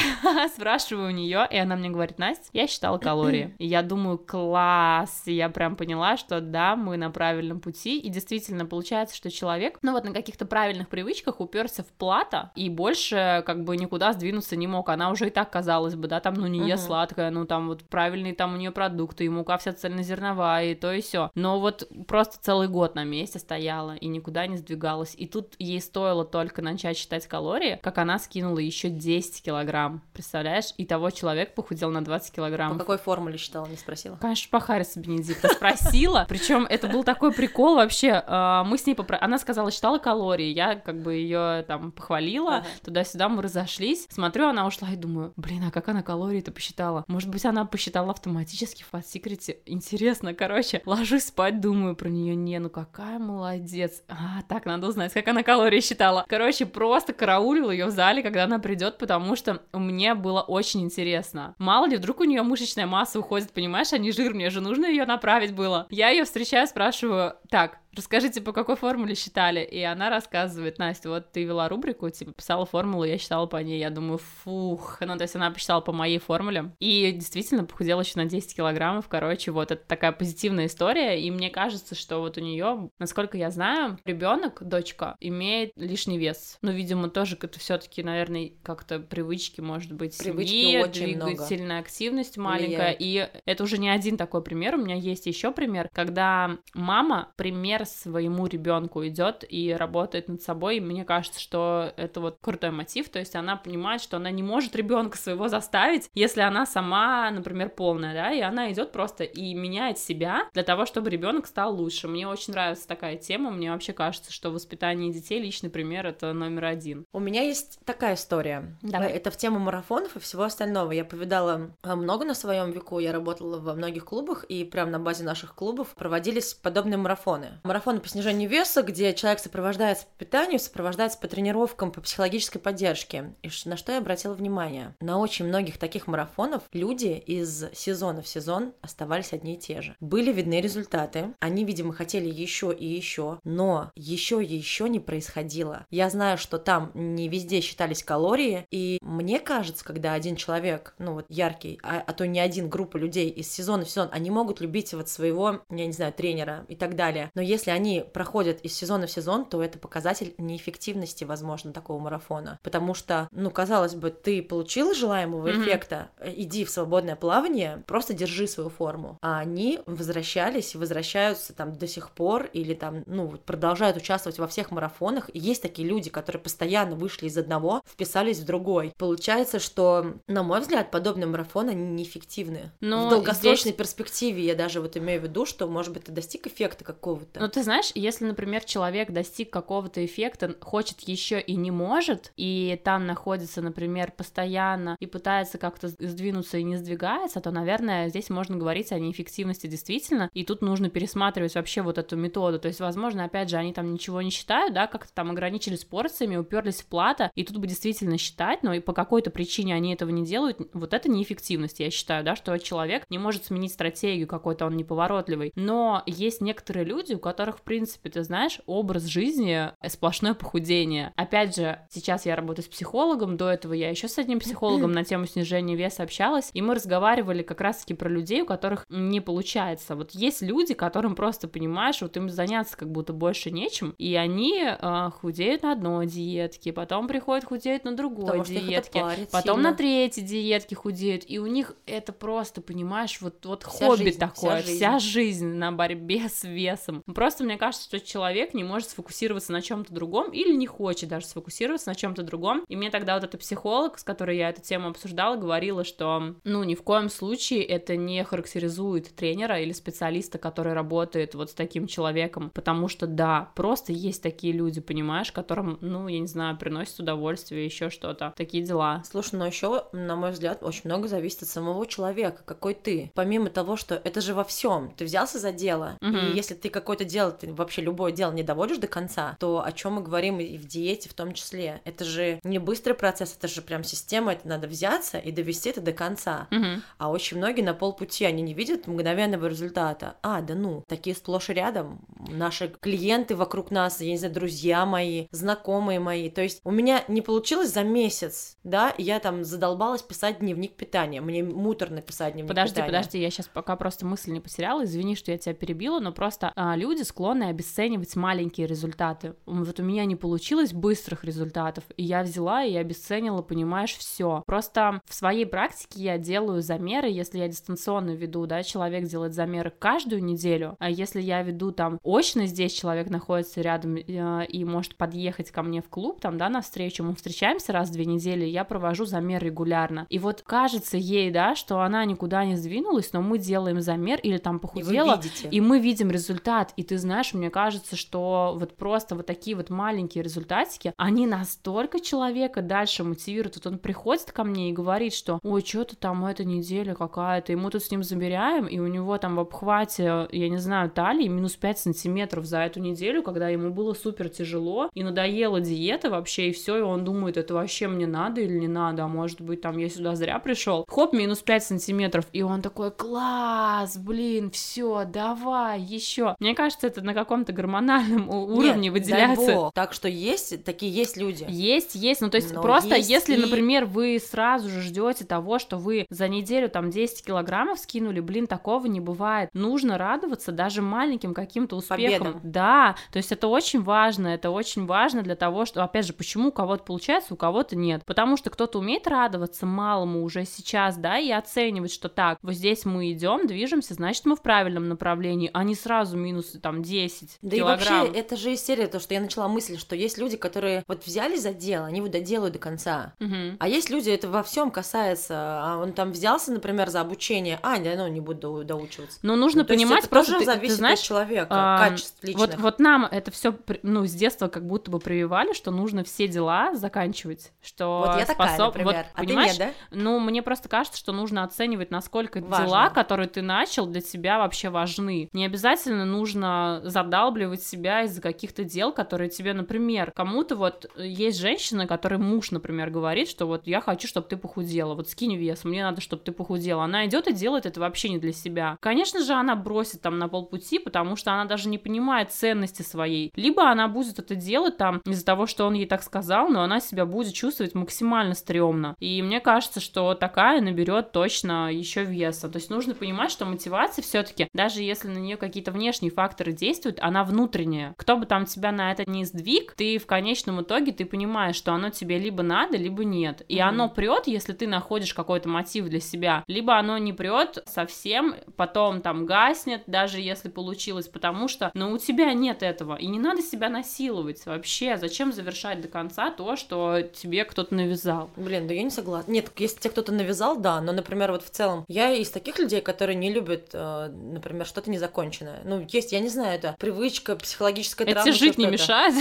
Спрашиваю 0.48 1.08
у 1.08 1.12
нее, 1.12 1.46
и 1.50 1.56
она 1.56 1.76
мне 1.76 1.90
говорит, 1.90 2.18
Настя, 2.18 2.48
я 2.52 2.66
считала 2.66 2.98
калории. 2.98 3.54
И 3.58 3.66
я 3.66 3.82
думаю, 3.82 4.18
класс, 4.18 5.22
и 5.26 5.34
я 5.34 5.48
прям 5.48 5.76
поняла, 5.76 6.16
что 6.16 6.40
да, 6.40 6.76
мы 6.76 6.96
на 6.96 7.10
правильном 7.10 7.60
пути, 7.60 7.98
и 7.98 8.08
действительно 8.08 8.66
получается, 8.66 9.16
что 9.16 9.30
человек, 9.30 9.78
ну 9.82 9.92
вот 9.92 10.04
на 10.04 10.12
каких-то 10.12 10.46
правильных 10.46 10.88
привычках 10.88 11.40
уперся 11.40 11.82
в 11.82 11.92
плата, 11.98 12.52
и 12.54 12.68
больше 12.68 13.42
как 13.46 13.64
бы 13.64 13.76
никуда 13.76 14.12
сдвинуться 14.12 14.56
не 14.56 14.66
мог. 14.66 14.88
Она 14.88 15.10
уже 15.10 15.28
и 15.28 15.30
так, 15.30 15.50
казалось 15.50 15.94
бы, 15.94 16.08
да, 16.08 16.20
там, 16.20 16.34
ну 16.34 16.46
не 16.46 16.68
ест 16.68 16.88
сладкое, 17.18 17.30
ну 17.30 17.46
там 17.46 17.68
вот 17.68 17.82
правильные 17.84 18.34
там 18.34 18.54
у 18.54 18.56
нее 18.56 18.70
продукты, 18.70 19.24
и 19.24 19.28
мука 19.28 19.58
вся 19.58 19.72
цельнозерновая, 19.72 20.72
и 20.72 20.74
то 20.74 20.92
и 20.92 21.00
все. 21.00 21.30
Но 21.34 21.60
вот 21.60 21.88
просто 22.06 22.38
целый 22.40 22.68
год 22.68 22.94
на 22.94 23.04
месте 23.04 23.38
стояла 23.38 23.96
и 23.96 24.06
никуда 24.06 24.46
не 24.46 24.56
сдвигалась. 24.56 25.14
И 25.16 25.26
тут 25.26 25.54
ей 25.58 25.80
стоило 25.80 26.24
только 26.24 26.62
начать 26.62 26.96
считать 26.96 27.26
калории, 27.26 27.78
как 27.82 27.98
она 27.98 28.18
скинула 28.18 28.58
еще 28.58 28.88
10 28.88 29.42
килограмм. 29.42 30.02
Представляешь? 30.12 30.72
И 30.76 30.86
того 30.86 31.10
человек 31.10 31.54
похудел 31.54 31.90
на 31.90 32.04
20 32.04 32.34
килограмм. 32.34 32.72
По 32.72 32.78
какой 32.78 32.98
формуле 32.98 33.38
считала, 33.38 33.66
не 33.66 33.76
спросила? 33.76 34.16
Конечно, 34.20 34.48
по 34.50 34.60
Харрису 34.60 35.00
Бенедикта 35.00 35.48
спросила. 35.48 36.26
Причем 36.28 36.66
это 36.68 36.88
был 36.88 37.04
такой 37.04 37.32
прикол 37.32 37.76
вообще. 37.76 38.22
А, 38.26 38.64
мы 38.64 38.78
с 38.78 38.86
ней 38.86 38.94
попро... 38.94 39.18
Она 39.20 39.38
сказала, 39.38 39.70
считала 39.70 39.98
калории. 39.98 40.46
Я 40.46 40.76
как 40.76 41.02
бы 41.02 41.14
ее 41.14 41.64
там 41.66 41.92
похвалила. 41.92 42.64
Туда-сюда 42.84 43.28
мы 43.28 43.42
разошлись. 43.42 44.06
Смотрю, 44.10 44.48
она 44.48 44.66
ушла 44.66 44.90
и 44.90 44.96
думаю, 44.96 45.32
блин, 45.36 45.64
а 45.66 45.70
как 45.70 45.88
она 45.88 46.02
калории-то 46.02 46.52
посчитала? 46.52 47.04
Может 47.08 47.30
быть, 47.30 47.44
она 47.46 47.64
посчитала 47.64 48.10
автоматически 48.10 48.82
в 48.82 48.90
подсекрете? 48.90 49.58
Интересно, 49.64 50.34
короче. 50.34 50.82
Ложусь 50.84 51.24
спать, 51.24 51.60
думаю 51.60 51.96
про 51.96 52.08
нее, 52.08 52.34
не, 52.36 52.58
ну 52.58 52.68
какая 52.68 53.18
молодец. 53.18 54.02
А, 54.08 54.42
так, 54.46 54.66
надо 54.66 54.88
узнать, 54.88 55.12
как 55.14 55.26
она 55.26 55.42
калории 55.42 55.80
считала. 55.80 56.26
Короче, 56.28 56.66
просто 56.66 57.14
караулила 57.14 57.70
ее 57.70 57.86
в 57.86 57.90
зале, 57.90 58.22
когда 58.22 58.44
она 58.44 58.58
придет, 58.58 58.98
потому 58.98 59.36
что 59.36 59.62
мне 59.72 60.14
было 60.14 60.42
очень 60.42 60.82
интересно. 60.82 61.54
Мало 61.58 61.86
ли, 61.86 61.96
вдруг 61.96 62.20
у 62.20 62.24
нее 62.24 62.42
мышечная 62.42 62.86
масса 62.86 63.18
уходит, 63.18 63.52
понимаешь, 63.52 63.92
а 63.92 63.98
не 63.98 64.12
жир, 64.12 64.34
мне 64.34 64.50
же 64.50 64.60
нужно 64.60 64.84
ее 64.84 65.06
направить 65.06 65.54
было. 65.54 65.86
Я 65.88 66.10
ее 66.10 66.24
встречаю, 66.24 66.66
спрашиваю, 66.66 67.36
так, 67.48 67.78
расскажите, 67.98 68.40
по 68.40 68.52
какой 68.52 68.76
формуле 68.76 69.14
считали? 69.14 69.60
И 69.60 69.82
она 69.82 70.10
рассказывает, 70.10 70.78
Настя, 70.78 71.10
вот 71.10 71.32
ты 71.32 71.44
вела 71.44 71.68
рубрику, 71.68 72.08
типа, 72.10 72.32
писала 72.32 72.64
формулу, 72.64 73.04
я 73.04 73.18
считала 73.18 73.46
по 73.46 73.56
ней, 73.56 73.78
я 73.78 73.90
думаю, 73.90 74.18
фух, 74.18 74.98
ну, 75.00 75.16
то 75.16 75.22
есть 75.22 75.36
она 75.36 75.50
посчитала 75.50 75.80
по 75.80 75.92
моей 75.92 76.18
формуле, 76.18 76.72
и 76.78 77.12
действительно 77.12 77.64
похудела 77.64 78.00
еще 78.00 78.18
на 78.18 78.24
10 78.24 78.56
килограммов, 78.56 79.08
короче, 79.08 79.50
вот, 79.50 79.70
это 79.70 79.84
такая 79.86 80.12
позитивная 80.12 80.66
история, 80.66 81.20
и 81.20 81.30
мне 81.30 81.50
кажется, 81.50 81.94
что 81.94 82.18
вот 82.20 82.38
у 82.38 82.40
нее, 82.40 82.90
насколько 82.98 83.36
я 83.36 83.50
знаю, 83.50 83.98
ребенок, 84.04 84.62
дочка, 84.66 85.16
имеет 85.20 85.72
лишний 85.76 86.18
вес, 86.18 86.58
ну, 86.62 86.72
видимо, 86.72 87.10
тоже 87.10 87.36
это 87.40 87.58
все-таки, 87.58 88.02
наверное, 88.02 88.52
как-то 88.62 88.98
привычки, 88.98 89.60
может 89.60 89.92
быть, 89.92 90.16
привычки 90.16 90.52
семьи, 90.52 91.14
двигательная 91.14 91.66
много. 91.66 91.78
активность 91.78 92.36
маленькая, 92.36 92.96
Влияет. 92.96 93.00
и 93.00 93.28
это 93.44 93.64
уже 93.64 93.78
не 93.78 93.88
один 93.88 94.16
такой 94.16 94.42
пример, 94.42 94.76
у 94.76 94.78
меня 94.78 94.94
есть 94.94 95.26
еще 95.26 95.52
пример, 95.52 95.88
когда 95.92 96.56
мама 96.74 97.32
пример 97.36 97.84
своему 97.88 98.46
ребенку 98.46 99.06
идет 99.06 99.44
и 99.48 99.72
работает 99.72 100.28
над 100.28 100.42
собой. 100.42 100.76
И 100.76 100.80
мне 100.80 101.04
кажется, 101.04 101.40
что 101.40 101.92
это 101.96 102.20
вот 102.20 102.38
крутой 102.40 102.70
мотив. 102.70 103.08
То 103.08 103.18
есть 103.18 103.34
она 103.34 103.56
понимает, 103.56 104.00
что 104.00 104.16
она 104.16 104.30
не 104.30 104.42
может 104.42 104.74
ребенка 104.76 105.16
своего 105.16 105.48
заставить, 105.48 106.10
если 106.14 106.40
она 106.40 106.66
сама, 106.66 107.30
например, 107.30 107.70
полная, 107.70 108.14
да, 108.14 108.32
и 108.32 108.40
она 108.40 108.72
идет 108.72 108.92
просто 108.92 109.24
и 109.24 109.54
меняет 109.54 109.98
себя 109.98 110.48
для 110.52 110.62
того, 110.62 110.86
чтобы 110.86 111.10
ребенок 111.10 111.46
стал 111.46 111.74
лучше. 111.74 112.08
Мне 112.08 112.28
очень 112.28 112.52
нравится 112.52 112.86
такая 112.86 113.16
тема. 113.16 113.50
Мне 113.50 113.72
вообще 113.72 113.92
кажется, 113.92 114.32
что 114.32 114.50
воспитание 114.50 115.12
детей, 115.12 115.40
личный 115.40 115.70
пример, 115.70 116.06
это 116.06 116.32
номер 116.32 116.66
один. 116.66 117.04
У 117.12 117.20
меня 117.20 117.42
есть 117.42 117.78
такая 117.84 118.14
история. 118.14 118.76
Давай. 118.82 119.10
Это 119.10 119.30
в 119.30 119.36
тему 119.36 119.58
марафонов 119.58 120.16
и 120.16 120.20
всего 120.20 120.44
остального. 120.44 120.92
Я 120.92 121.04
повидала 121.04 121.70
а, 121.82 121.96
много 121.96 122.24
на 122.24 122.34
своем 122.34 122.70
веку. 122.70 122.98
Я 122.98 123.12
работала 123.12 123.58
во 123.58 123.74
многих 123.74 124.04
клубах, 124.04 124.44
и 124.44 124.64
прям 124.64 124.90
на 124.90 124.98
базе 124.98 125.24
наших 125.24 125.54
клубов 125.54 125.88
проводились 125.94 126.54
подобные 126.54 126.96
марафоны. 126.98 127.60
Марафоны 127.68 128.00
по 128.00 128.08
снижению 128.08 128.48
веса, 128.48 128.82
где 128.82 129.12
человек 129.12 129.40
сопровождается 129.40 130.06
по 130.06 130.24
питанию, 130.24 130.58
сопровождается 130.58 131.18
по 131.18 131.28
тренировкам, 131.28 131.92
по 131.92 132.00
психологической 132.00 132.62
поддержке. 132.62 133.34
И 133.42 133.50
на 133.66 133.76
что 133.76 133.92
я 133.92 133.98
обратила 133.98 134.32
внимание? 134.32 134.94
На 135.02 135.18
очень 135.18 135.44
многих 135.44 135.76
таких 135.76 136.06
марафонов 136.06 136.62
люди 136.72 137.22
из 137.26 137.66
сезона 137.74 138.22
в 138.22 138.28
сезон 138.28 138.72
оставались 138.80 139.34
одни 139.34 139.56
и 139.56 139.58
те 139.58 139.82
же. 139.82 139.94
Были 140.00 140.32
видны 140.32 140.62
результаты, 140.62 141.34
они, 141.40 141.66
видимо, 141.66 141.92
хотели 141.92 142.30
еще 142.30 142.72
и 142.72 142.86
еще, 142.86 143.38
но 143.44 143.92
еще 143.94 144.42
и 144.42 144.56
еще 144.56 144.88
не 144.88 144.98
происходило. 144.98 145.84
Я 145.90 146.08
знаю, 146.08 146.38
что 146.38 146.56
там 146.56 146.90
не 146.94 147.28
везде 147.28 147.60
считались 147.60 148.02
калории, 148.02 148.64
и 148.70 148.96
мне 149.02 149.40
кажется, 149.40 149.84
когда 149.84 150.14
один 150.14 150.36
человек, 150.36 150.94
ну 150.98 151.12
вот 151.12 151.26
яркий, 151.28 151.78
а, 151.82 152.02
а 152.06 152.12
то 152.14 152.26
не 152.26 152.40
один 152.40 152.70
группа 152.70 152.96
людей 152.96 153.28
из 153.28 153.52
сезона 153.52 153.84
в 153.84 153.90
сезон, 153.90 154.08
они 154.10 154.30
могут 154.30 154.62
любить 154.62 154.94
вот 154.94 155.10
своего, 155.10 155.60
я 155.68 155.84
не 155.84 155.92
знаю, 155.92 156.14
тренера 156.14 156.64
и 156.68 156.74
так 156.74 156.96
далее. 156.96 157.30
Но 157.34 157.42
если 157.42 157.57
они 157.66 158.04
проходят 158.12 158.60
из 158.60 158.74
сезона 158.74 159.06
в 159.06 159.10
сезон, 159.10 159.44
то 159.44 159.62
это 159.62 159.78
показатель 159.78 160.34
неэффективности, 160.38 161.24
возможно, 161.24 161.72
такого 161.72 161.98
марафона. 161.98 162.58
Потому 162.62 162.94
что, 162.94 163.28
ну, 163.32 163.50
казалось 163.50 163.94
бы, 163.94 164.10
ты 164.10 164.42
получил 164.42 164.94
желаемого 164.94 165.48
mm-hmm. 165.48 165.62
эффекта, 165.62 166.10
э, 166.18 166.32
иди 166.36 166.64
в 166.64 166.70
свободное 166.70 167.16
плавание, 167.16 167.82
просто 167.86 168.14
держи 168.14 168.46
свою 168.46 168.70
форму. 168.70 169.18
А 169.22 169.38
они 169.38 169.80
возвращались, 169.86 170.74
возвращаются 170.74 171.54
там 171.54 171.72
до 171.72 171.86
сих 171.86 172.10
пор 172.10 172.50
или 172.52 172.74
там, 172.74 173.02
ну, 173.06 173.30
продолжают 173.44 173.96
участвовать 173.96 174.38
во 174.38 174.46
всех 174.46 174.70
марафонах. 174.70 175.30
И 175.32 175.38
есть 175.38 175.62
такие 175.62 175.88
люди, 175.88 176.10
которые 176.10 176.42
постоянно 176.42 176.94
вышли 176.94 177.26
из 177.26 177.36
одного, 177.38 177.82
вписались 177.86 178.38
в 178.40 178.44
другой. 178.44 178.92
получается, 178.98 179.58
что, 179.58 180.14
на 180.26 180.42
мой 180.42 180.60
взгляд, 180.60 180.90
подобные 180.90 181.26
марафоны, 181.26 181.70
неэффективны. 181.70 182.72
Но 182.80 183.06
в 183.06 183.10
долгосрочной 183.10 183.72
здесь- 183.72 183.76
перспективе 183.76 184.44
я 184.44 184.54
даже 184.54 184.80
вот 184.80 184.96
имею 184.96 185.20
в 185.20 185.24
виду, 185.24 185.46
что, 185.46 185.66
может 185.66 185.92
быть, 185.92 186.04
ты 186.04 186.12
достиг 186.12 186.46
эффекта 186.46 186.84
какого-то. 186.84 187.40
Ну, 187.48 187.52
ты 187.52 187.62
знаешь, 187.62 187.92
если, 187.94 188.26
например, 188.26 188.62
человек 188.62 189.10
достиг 189.10 189.48
какого-то 189.48 190.04
эффекта, 190.04 190.54
хочет 190.60 191.00
еще 191.00 191.40
и 191.40 191.56
не 191.56 191.70
может, 191.70 192.30
и 192.36 192.78
там 192.84 193.06
находится, 193.06 193.62
например, 193.62 194.12
постоянно 194.14 194.96
и 195.00 195.06
пытается 195.06 195.56
как-то 195.56 195.88
сдвинуться 195.88 196.58
и 196.58 196.62
не 196.62 196.76
сдвигается, 196.76 197.40
то, 197.40 197.50
наверное, 197.50 198.10
здесь 198.10 198.28
можно 198.28 198.58
говорить 198.58 198.92
о 198.92 198.98
неэффективности 198.98 199.66
действительно, 199.66 200.28
и 200.34 200.44
тут 200.44 200.60
нужно 200.60 200.90
пересматривать 200.90 201.54
вообще 201.54 201.80
вот 201.80 201.96
эту 201.96 202.18
методу. 202.18 202.58
То 202.58 202.68
есть, 202.68 202.80
возможно, 202.80 203.24
опять 203.24 203.48
же, 203.48 203.56
они 203.56 203.72
там 203.72 203.94
ничего 203.94 204.20
не 204.20 204.28
считают, 204.28 204.74
да, 204.74 204.86
как-то 204.86 205.10
там 205.14 205.30
ограничились 205.30 205.86
порциями, 205.86 206.36
уперлись 206.36 206.82
в 206.82 206.86
плата, 206.86 207.30
и 207.34 207.44
тут 207.44 207.56
бы 207.56 207.66
действительно 207.66 208.18
считать, 208.18 208.62
но 208.62 208.74
и 208.74 208.80
по 208.80 208.92
какой-то 208.92 209.30
причине 209.30 209.74
они 209.74 209.94
этого 209.94 210.10
не 210.10 210.26
делают, 210.26 210.58
вот 210.74 210.92
это 210.92 211.10
неэффективность, 211.10 211.80
я 211.80 211.90
считаю, 211.90 212.24
да, 212.24 212.36
что 212.36 212.58
человек 212.58 213.04
не 213.08 213.16
может 213.16 213.46
сменить 213.46 213.72
стратегию 213.72 214.28
какой-то, 214.28 214.66
он 214.66 214.76
неповоротливый. 214.76 215.50
Но 215.56 216.02
есть 216.04 216.42
некоторые 216.42 216.84
люди, 216.84 217.14
у 217.14 217.18
которых, 217.18 217.37
в 217.46 217.62
принципе, 217.62 218.10
ты 218.10 218.22
знаешь, 218.22 218.60
образ 218.66 219.04
жизни— 219.04 219.70
сплошное 219.88 220.34
похудение. 220.34 221.12
Опять 221.16 221.56
же, 221.56 221.78
сейчас 221.90 222.26
я 222.26 222.36
работаю 222.36 222.64
с 222.64 222.68
психологом, 222.68 223.36
до 223.36 223.48
этого 223.50 223.72
я 223.72 223.90
еще 223.90 224.08
с 224.08 224.18
одним 224.18 224.40
психологом 224.40 224.92
на 224.92 225.04
тему 225.04 225.26
снижения 225.26 225.76
веса 225.76 226.02
общалась, 226.02 226.50
и 226.54 226.62
мы 226.62 226.74
разговаривали 226.74 227.42
как 227.42 227.60
раз-таки 227.60 227.94
про 227.94 228.08
людей, 228.08 228.42
у 228.42 228.46
которых 228.46 228.84
не 228.88 229.20
получается. 229.20 229.94
Вот 229.94 230.12
есть 230.12 230.42
люди, 230.42 230.74
которым 230.74 231.14
просто, 231.14 231.48
понимаешь, 231.48 232.00
вот 232.00 232.16
им 232.16 232.28
заняться 232.28 232.76
как 232.76 232.90
будто 232.90 233.12
больше 233.12 233.50
нечем, 233.50 233.94
и 233.98 234.14
они 234.14 234.64
э, 234.64 235.10
худеют 235.20 235.62
на 235.62 235.72
одной 235.72 236.06
диетке, 236.06 236.72
потом 236.72 237.08
приходят 237.08 237.44
худеют 237.44 237.84
на 237.84 237.96
другой 237.96 238.26
Потому 238.26 238.44
диетке, 238.44 239.04
потом 239.30 239.56
сильно. 239.56 239.70
на 239.70 239.76
третьей 239.76 240.24
диетке 240.24 240.74
худеют, 240.76 241.24
и 241.26 241.38
у 241.38 241.46
них 241.46 241.74
это 241.86 242.12
просто, 242.12 242.60
понимаешь, 242.60 243.20
вот, 243.20 243.44
вот 243.46 243.62
Вся 243.62 243.86
хобби 243.86 244.04
жизнь, 244.04 244.18
такое, 244.18 244.62
вся 244.62 244.66
жизнь. 244.66 244.76
вся 244.76 244.98
жизнь 244.98 245.46
на 245.46 245.72
борьбе 245.72 246.28
с 246.28 246.44
весом. 246.44 247.02
Просто 247.14 247.27
мне 247.44 247.56
кажется, 247.56 247.84
что 247.86 248.00
человек 248.00 248.54
не 248.54 248.64
может 248.64 248.88
сфокусироваться 248.90 249.52
на 249.52 249.62
чем-то 249.62 249.92
другом 249.92 250.30
или 250.30 250.54
не 250.54 250.66
хочет 250.66 251.08
даже 251.08 251.26
сфокусироваться 251.26 251.88
на 251.90 251.94
чем-то 251.94 252.22
другом. 252.22 252.64
И 252.68 252.76
мне 252.76 252.90
тогда 252.90 253.14
вот 253.14 253.24
эта 253.24 253.38
психолог, 253.38 253.98
с 253.98 254.04
которой 254.04 254.36
я 254.36 254.50
эту 254.50 254.62
тему 254.62 254.88
обсуждала, 254.88 255.36
говорила, 255.36 255.84
что, 255.84 256.34
ну, 256.44 256.64
ни 256.64 256.74
в 256.74 256.82
коем 256.82 257.08
случае 257.10 257.62
это 257.64 257.96
не 257.96 258.22
характеризует 258.24 259.14
тренера 259.14 259.60
или 259.60 259.72
специалиста, 259.72 260.38
который 260.38 260.72
работает 260.72 261.34
вот 261.34 261.50
с 261.50 261.54
таким 261.54 261.86
человеком, 261.86 262.50
потому 262.54 262.88
что, 262.88 263.06
да, 263.06 263.50
просто 263.54 263.92
есть 263.92 264.22
такие 264.22 264.52
люди, 264.52 264.80
понимаешь, 264.80 265.32
которым, 265.32 265.78
ну, 265.80 266.08
я 266.08 266.18
не 266.20 266.26
знаю, 266.26 266.56
приносит 266.56 266.98
удовольствие, 267.00 267.64
еще 267.64 267.90
что-то, 267.90 268.32
такие 268.36 268.62
дела. 268.64 269.02
Слушай, 269.10 269.36
но 269.36 269.46
еще, 269.46 269.84
на 269.92 270.16
мой 270.16 270.30
взгляд, 270.30 270.62
очень 270.62 270.82
много 270.84 271.08
зависит 271.08 271.42
от 271.42 271.48
самого 271.48 271.86
человека, 271.86 272.42
какой 272.44 272.74
ты. 272.74 273.10
Помимо 273.14 273.50
того, 273.50 273.76
что 273.76 273.94
это 273.94 274.20
же 274.20 274.34
во 274.34 274.44
всем. 274.44 274.92
Ты 274.96 275.04
взялся 275.04 275.38
за 275.38 275.52
дело, 275.52 275.96
Мгм. 276.00 276.16
и 276.18 276.36
если 276.36 276.54
ты 276.54 276.68
какое-то 276.70 277.04
дело, 277.18 277.32
ты 277.32 277.52
вообще 277.52 277.82
любое 277.82 278.12
дело 278.12 278.32
не 278.32 278.42
доводишь 278.42 278.78
до 278.78 278.86
конца, 278.86 279.36
то 279.40 279.64
о 279.64 279.72
чем 279.72 279.94
мы 279.94 280.02
говорим 280.02 280.38
и 280.38 280.56
в 280.56 280.66
диете 280.66 281.08
в 281.08 281.14
том 281.14 281.32
числе. 281.32 281.80
Это 281.84 282.04
же 282.04 282.40
не 282.44 282.58
быстрый 282.58 282.92
процесс, 282.92 283.34
это 283.36 283.48
же 283.48 283.62
прям 283.62 283.82
система, 283.82 284.32
это 284.32 284.46
надо 284.46 284.68
взяться 284.68 285.18
и 285.18 285.32
довести 285.32 285.70
это 285.70 285.80
до 285.80 285.92
конца. 285.92 286.46
Мгм. 286.50 286.82
А 286.98 287.10
очень 287.10 287.38
многие 287.38 287.62
на 287.62 287.74
полпути, 287.74 288.24
они 288.24 288.42
не 288.42 288.54
видят 288.54 288.86
мгновенного 288.86 289.46
результата. 289.46 290.16
А, 290.22 290.40
да 290.40 290.54
ну, 290.54 290.84
такие 290.86 291.16
сплошь 291.16 291.50
и 291.50 291.54
рядом. 291.54 292.00
Наши 292.28 292.68
клиенты 292.80 293.34
вокруг 293.34 293.70
нас, 293.70 294.00
я 294.00 294.10
не 294.10 294.18
знаю, 294.18 294.34
друзья 294.34 294.86
мои, 294.86 295.26
знакомые 295.32 295.98
мои. 295.98 296.30
То 296.30 296.42
есть 296.42 296.60
у 296.64 296.70
меня 296.70 297.04
не 297.08 297.22
получилось 297.22 297.72
за 297.72 297.82
месяц, 297.82 298.56
да, 298.62 298.90
и 298.90 299.02
я 299.02 299.18
там 299.18 299.44
задолбалась 299.44 300.02
писать 300.02 300.38
дневник 300.38 300.74
питания. 300.74 301.20
Мне 301.20 301.42
муторно 301.42 302.00
писать 302.00 302.34
дневник 302.34 302.48
Подожди, 302.48 302.74
питания. 302.74 302.88
подожди, 302.88 303.18
я 303.18 303.30
сейчас 303.30 303.48
пока 303.48 303.76
просто 303.76 304.06
мысль 304.06 304.30
не 304.30 304.40
потеряла, 304.40 304.84
извини, 304.84 305.16
что 305.16 305.32
я 305.32 305.38
тебя 305.38 305.54
перебила, 305.54 306.00
но 306.00 306.12
просто 306.12 306.52
а, 306.54 306.76
люди 306.76 307.02
склонны 307.08 307.44
обесценивать 307.44 308.14
маленькие 308.16 308.66
результаты. 308.66 309.34
Вот 309.46 309.80
у 309.80 309.82
меня 309.82 310.04
не 310.04 310.16
получилось 310.16 310.72
быстрых 310.72 311.24
результатов, 311.24 311.84
и 311.96 312.04
я 312.04 312.22
взяла 312.22 312.64
и 312.64 312.74
обесценила, 312.74 313.42
понимаешь, 313.42 313.96
все. 313.96 314.42
Просто 314.46 315.00
в 315.06 315.14
своей 315.14 315.46
практике 315.46 316.02
я 316.02 316.18
делаю 316.18 316.62
замеры, 316.62 317.08
если 317.08 317.38
я 317.38 317.48
дистанционно 317.48 318.10
веду, 318.10 318.46
да, 318.46 318.62
человек 318.62 319.04
делает 319.04 319.34
замеры 319.34 319.72
каждую 319.78 320.22
неделю, 320.22 320.76
а 320.78 320.90
если 320.90 321.20
я 321.20 321.42
веду 321.42 321.72
там 321.72 321.98
очно 322.04 322.46
здесь, 322.46 322.72
человек 322.72 323.10
находится 323.10 323.60
рядом 323.60 323.96
э, 323.96 324.46
и 324.46 324.64
может 324.64 324.96
подъехать 324.96 325.50
ко 325.50 325.62
мне 325.62 325.80
в 325.82 325.88
клуб, 325.88 326.20
там, 326.20 326.38
да, 326.38 326.48
на 326.48 326.60
встречу, 326.60 327.02
мы 327.02 327.14
встречаемся 327.14 327.72
раз 327.72 327.88
в 327.88 327.92
две 327.92 328.04
недели, 328.04 328.44
я 328.44 328.64
провожу 328.64 329.04
замер 329.06 329.42
регулярно. 329.42 330.06
И 330.10 330.18
вот 330.18 330.42
кажется 330.42 330.96
ей, 330.96 331.30
да, 331.30 331.54
что 331.56 331.80
она 331.80 332.04
никуда 332.04 332.44
не 332.44 332.56
сдвинулась, 332.56 333.12
но 333.12 333.22
мы 333.22 333.38
делаем 333.38 333.80
замер 333.80 334.20
или 334.20 334.38
там 334.38 334.56
И 334.56 334.60
похудела, 334.60 335.16
видите. 335.16 335.48
и 335.50 335.60
мы 335.60 335.78
видим 335.80 336.10
результат. 336.10 336.72
И 336.76 336.82
ты 336.82 336.97
знаешь, 336.98 337.34
мне 337.34 337.50
кажется, 337.50 337.96
что 337.96 338.54
вот 338.58 338.76
просто 338.76 339.14
вот 339.14 339.26
такие 339.26 339.56
вот 339.56 339.70
маленькие 339.70 340.22
результатики, 340.22 340.92
они 340.96 341.26
настолько 341.26 342.00
человека 342.00 342.62
дальше 342.62 343.04
мотивируют. 343.04 343.56
Вот 343.56 343.66
он 343.66 343.78
приходит 343.78 344.32
ко 344.32 344.44
мне 344.44 344.70
и 344.70 344.72
говорит, 344.72 345.14
что 345.14 345.40
ой, 345.42 345.64
что-то 345.64 345.96
там 345.96 346.24
эта 346.24 346.44
неделя 346.44 346.94
какая-то, 346.94 347.52
и 347.52 347.56
мы 347.56 347.70
тут 347.70 347.82
с 347.82 347.90
ним 347.90 348.02
замеряем, 348.02 348.66
и 348.66 348.78
у 348.78 348.86
него 348.86 349.16
там 349.18 349.36
в 349.36 349.40
обхвате, 349.40 350.28
я 350.30 350.48
не 350.48 350.58
знаю, 350.58 350.90
талии 350.90 351.28
минус 351.28 351.56
5 351.56 351.78
сантиметров 351.78 352.44
за 352.44 352.60
эту 352.60 352.80
неделю, 352.80 353.22
когда 353.22 353.48
ему 353.48 353.70
было 353.70 353.94
супер 353.94 354.28
тяжело, 354.28 354.90
и 354.94 355.02
надоела 355.02 355.60
диета 355.60 356.10
вообще, 356.10 356.48
и 356.48 356.52
все, 356.52 356.78
и 356.78 356.82
он 356.82 357.04
думает, 357.04 357.36
это 357.36 357.54
вообще 357.54 357.88
мне 357.88 358.06
надо 358.06 358.40
или 358.40 358.58
не 358.58 358.68
надо, 358.68 359.04
а 359.04 359.08
может 359.08 359.40
быть, 359.40 359.60
там 359.60 359.78
я 359.78 359.88
сюда 359.88 360.14
зря 360.14 360.38
пришел. 360.38 360.84
Хоп, 360.88 361.12
минус 361.12 361.40
5 361.40 361.64
сантиметров, 361.64 362.26
и 362.32 362.42
он 362.42 362.62
такой, 362.62 362.90
класс, 362.90 363.96
блин, 363.96 364.50
все, 364.50 365.04
давай, 365.04 365.80
еще. 365.80 366.36
Мне 366.38 366.54
кажется, 366.54 366.77
это 366.86 367.02
на 367.02 367.14
каком-то 367.14 367.52
гормональном 367.52 368.28
уровне 368.28 368.88
Нет, 368.88 368.92
выделяется. 368.92 369.70
Так 369.74 369.92
что 369.92 370.08
есть, 370.08 370.64
такие 370.64 370.92
есть 370.92 371.16
люди. 371.16 371.46
Есть, 371.48 371.94
есть, 371.94 372.20
ну 372.20 372.30
то 372.30 372.36
есть 372.36 372.52
Но 372.54 372.62
просто 372.62 372.96
есть 372.96 373.10
если, 373.10 373.36
и- 373.36 373.38
например, 373.40 373.84
вы 373.84 374.18
сразу 374.18 374.68
же 374.68 374.80
ждете 374.82 375.24
того, 375.24 375.58
что 375.58 375.76
вы 375.78 376.06
за 376.10 376.28
неделю 376.28 376.68
там 376.68 376.90
10 376.90 377.24
килограммов 377.24 377.78
скинули, 377.78 378.20
блин, 378.20 378.46
такого 378.46 378.86
не 378.86 379.00
бывает. 379.00 379.50
Нужно 379.52 379.98
радоваться 379.98 380.52
даже 380.52 380.82
маленьким 380.82 381.34
каким-то 381.34 381.76
успехам. 381.76 382.34
Победам. 382.34 382.40
Да, 382.42 382.96
то 383.12 383.16
есть 383.16 383.32
это 383.32 383.48
очень 383.48 383.82
важно, 383.82 384.28
это 384.28 384.50
очень 384.50 384.86
важно 384.86 385.22
для 385.22 385.36
того, 385.36 385.64
что, 385.64 385.82
опять 385.82 386.06
же, 386.06 386.12
почему 386.12 386.48
у 386.48 386.52
кого-то 386.52 386.84
получается, 386.84 387.34
у 387.34 387.36
кого-то 387.36 387.76
нет. 387.76 388.02
Потому 388.04 388.36
что 388.36 388.50
кто-то 388.50 388.78
умеет 388.78 389.06
радоваться 389.06 389.66
малому 389.66 390.22
уже 390.22 390.44
сейчас, 390.44 390.96
да, 390.96 391.18
и 391.18 391.30
оценивать, 391.30 391.92
что 391.92 392.08
так, 392.08 392.38
вот 392.42 392.54
здесь 392.54 392.84
мы 392.84 393.12
идем, 393.12 393.46
движемся, 393.46 393.94
значит, 393.94 394.24
мы 394.24 394.36
в 394.36 394.42
правильном 394.42 394.88
направлении, 394.88 395.50
а 395.52 395.64
не 395.64 395.74
сразу 395.74 396.16
минус 396.16 396.56
там 396.62 396.67
10 396.82 397.38
Да 397.42 397.56
и 397.56 397.60
килограмм. 397.60 398.06
вообще, 398.06 398.18
это 398.20 398.36
же 398.36 398.54
истерия, 398.54 398.86
то, 398.86 399.00
что 399.00 399.14
я 399.14 399.20
начала 399.20 399.48
мысль, 399.48 399.78
что 399.78 399.96
есть 399.96 400.18
люди, 400.18 400.36
которые 400.36 400.84
вот 400.86 401.04
взялись 401.06 401.42
за 401.42 401.52
дело, 401.52 401.86
они 401.86 401.98
его 401.98 402.08
доделают 402.08 402.52
до 402.54 402.58
конца. 402.58 403.12
Мгм. 403.18 403.56
А 403.58 403.68
есть 403.68 403.90
люди, 403.90 404.10
это 404.10 404.28
во 404.28 404.42
всем 404.42 404.70
касается. 404.70 405.34
А 405.36 405.78
он 405.82 405.92
там 405.92 406.12
взялся, 406.12 406.52
например, 406.52 406.88
за 406.90 407.00
обучение, 407.00 407.58
а, 407.62 407.78
да, 407.78 407.94
ну, 407.96 408.08
не 408.08 408.20
буду 408.20 408.40
до- 408.40 408.62
доучиваться. 408.64 409.18
Но 409.22 409.36
нужно 409.36 409.60
есть 409.60 409.68
понимать, 409.68 410.00
это 410.00 410.08
просто 410.08 410.32
тоже 410.32 410.44
ты- 410.44 410.50
ты 410.50 410.56
зависит 410.56 410.76
знаешь, 410.76 410.98
от 410.98 411.04
человека, 411.04 411.46
а, 411.50 411.78
качеств 411.88 412.22
личных. 412.22 412.50
Вот, 412.50 412.58
вот 412.58 412.78
нам 412.80 413.04
это 413.04 413.30
все, 413.30 413.54
ну, 413.82 414.06
с 414.06 414.12
детства 414.12 414.48
как 414.48 414.66
будто 414.66 414.90
бы 414.90 414.98
прививали, 414.98 415.52
что 415.52 415.70
нужно 415.70 416.04
все 416.04 416.28
дела 416.28 416.74
заканчивать, 416.74 417.52
что 417.62 418.04
Вот 418.06 418.18
я 418.18 418.26
такая, 418.26 418.48
способ- 418.56 418.66
например. 418.74 418.86
вот, 418.86 418.96
а 419.14 419.20
ты 419.20 419.26
понимаешь, 419.26 419.58
нет, 419.58 419.74
да? 419.90 419.96
ну, 419.96 420.18
мне 420.20 420.42
просто 420.42 420.68
кажется, 420.68 420.98
что 420.98 421.12
нужно 421.12 421.44
оценивать, 421.44 421.90
насколько 421.90 422.40
Важно. 422.40 422.66
дела, 422.66 422.90
которые 422.90 423.28
ты 423.28 423.42
начал, 423.42 423.86
для 423.86 424.00
тебя 424.00 424.38
вообще 424.38 424.68
важны. 424.70 425.28
Не 425.32 425.46
обязательно 425.46 426.04
нужно 426.04 426.57
задалбливать 426.84 427.62
себя 427.62 428.02
из-за 428.02 428.20
каких-то 428.20 428.64
дел, 428.64 428.92
которые 428.92 429.30
тебе, 429.30 429.52
например, 429.52 430.12
кому-то 430.14 430.56
вот 430.56 430.86
э, 430.96 431.06
есть 431.06 431.38
женщина, 431.38 431.86
которой 431.86 432.18
муж, 432.18 432.50
например, 432.50 432.90
говорит, 432.90 433.28
что 433.28 433.46
вот 433.46 433.66
я 433.66 433.80
хочу, 433.80 434.08
чтобы 434.08 434.26
ты 434.28 434.36
похудела, 434.36 434.94
вот 434.94 435.08
скинь 435.08 435.36
вес, 435.36 435.64
мне 435.64 435.82
надо, 435.82 436.00
чтобы 436.00 436.22
ты 436.22 436.32
похудела. 436.32 436.84
Она 436.84 437.06
идет 437.06 437.28
и 437.28 437.32
делает 437.32 437.66
это 437.66 437.80
вообще 437.80 438.08
не 438.08 438.18
для 438.18 438.32
себя. 438.32 438.76
Конечно 438.80 439.20
же, 439.22 439.32
она 439.32 439.56
бросит 439.56 440.00
там 440.00 440.18
на 440.18 440.28
полпути, 440.28 440.78
потому 440.78 441.16
что 441.16 441.32
она 441.32 441.44
даже 441.44 441.68
не 441.68 441.78
понимает 441.78 442.32
ценности 442.32 442.82
своей. 442.82 443.32
Либо 443.34 443.70
она 443.70 443.88
будет 443.88 444.18
это 444.18 444.34
делать 444.34 444.76
там 444.76 445.00
из-за 445.04 445.24
того, 445.24 445.46
что 445.46 445.66
он 445.66 445.74
ей 445.74 445.86
так 445.86 446.02
сказал, 446.02 446.48
но 446.48 446.62
она 446.62 446.80
себя 446.80 447.06
будет 447.06 447.34
чувствовать 447.34 447.74
максимально 447.74 448.34
стрёмно. 448.34 448.94
И 448.98 449.22
мне 449.22 449.40
кажется, 449.40 449.80
что 449.80 450.14
такая 450.14 450.60
наберет 450.60 451.12
точно 451.12 451.72
еще 451.72 452.04
веса. 452.04 452.48
То 452.48 452.56
есть 452.56 452.70
нужно 452.70 452.94
понимать, 452.94 453.30
что 453.30 453.44
мотивация 453.44 454.02
все-таки, 454.02 454.48
даже 454.52 454.82
если 454.82 455.08
на 455.08 455.18
нее 455.18 455.36
какие-то 455.36 455.70
внешние 455.70 456.10
факторы 456.10 456.47
действуют, 456.52 456.98
она 457.00 457.24
внутренняя. 457.24 457.94
Кто 457.96 458.16
бы 458.16 458.26
там 458.26 458.46
тебя 458.46 458.72
на 458.72 458.92
это 458.92 459.08
не 459.08 459.24
сдвиг, 459.24 459.74
ты 459.76 459.98
в 459.98 460.06
конечном 460.06 460.62
итоге 460.62 460.92
ты 460.92 461.04
понимаешь, 461.04 461.56
что 461.56 461.72
оно 461.72 461.90
тебе 461.90 462.18
либо 462.18 462.42
надо, 462.42 462.76
либо 462.76 463.04
нет. 463.04 463.42
И 463.48 463.56
Мгм. 463.56 463.68
оно 463.68 463.88
прет, 463.88 464.26
если 464.26 464.52
ты 464.52 464.66
находишь 464.66 465.14
какой-то 465.14 465.48
мотив 465.48 465.88
для 465.88 466.00
себя, 466.00 466.44
либо 466.46 466.76
оно 466.78 466.98
не 466.98 467.12
прет 467.12 467.62
совсем, 467.66 468.34
потом 468.56 469.00
там 469.00 469.26
гаснет, 469.26 469.82
даже 469.86 470.20
если 470.20 470.48
получилось, 470.48 471.08
потому 471.08 471.48
что, 471.48 471.70
ну, 471.74 471.92
у 471.92 471.98
тебя 471.98 472.32
нет 472.32 472.62
этого, 472.62 472.96
и 472.96 473.06
не 473.06 473.18
надо 473.18 473.42
себя 473.42 473.68
насиловать 473.68 474.44
вообще. 474.46 474.96
Зачем 474.96 475.32
завершать 475.32 475.80
до 475.80 475.88
конца 475.88 476.30
то, 476.30 476.56
что 476.56 477.02
тебе 477.02 477.44
кто-то 477.44 477.74
навязал? 477.74 477.88
навязал. 477.88 478.30
Блин, 478.36 478.66
да 478.66 478.74
я 478.74 478.82
не 478.82 478.90
согласна. 478.90 479.30
Нет, 479.30 479.50
если 479.56 479.78
тебе 479.80 479.90
кто-то 479.90 480.12
навязал, 480.12 480.58
да, 480.58 480.80
но, 480.80 480.92
например, 480.92 481.32
вот 481.32 481.44
в 481.44 481.50
целом, 481.50 481.84
я 481.88 482.12
из 482.12 482.30
таких 482.30 482.58
людей, 482.58 482.80
которые 482.80 483.16
не 483.16 483.32
любят, 483.32 483.70
э, 483.72 484.08
например, 484.08 484.66
что-то 484.66 484.90
незаконченное. 484.90 485.60
Ну, 485.64 485.84
есть, 485.88 486.12
я 486.12 486.20
не 486.20 486.28
знаю, 486.28 486.37
это 486.42 486.76
привычка, 486.78 487.36
психологическая 487.36 488.06
Это 488.06 488.14
травма. 488.22 488.32
тебе 488.32 488.38
жить 488.46 488.58
не 488.58 488.66
мешает? 488.66 489.14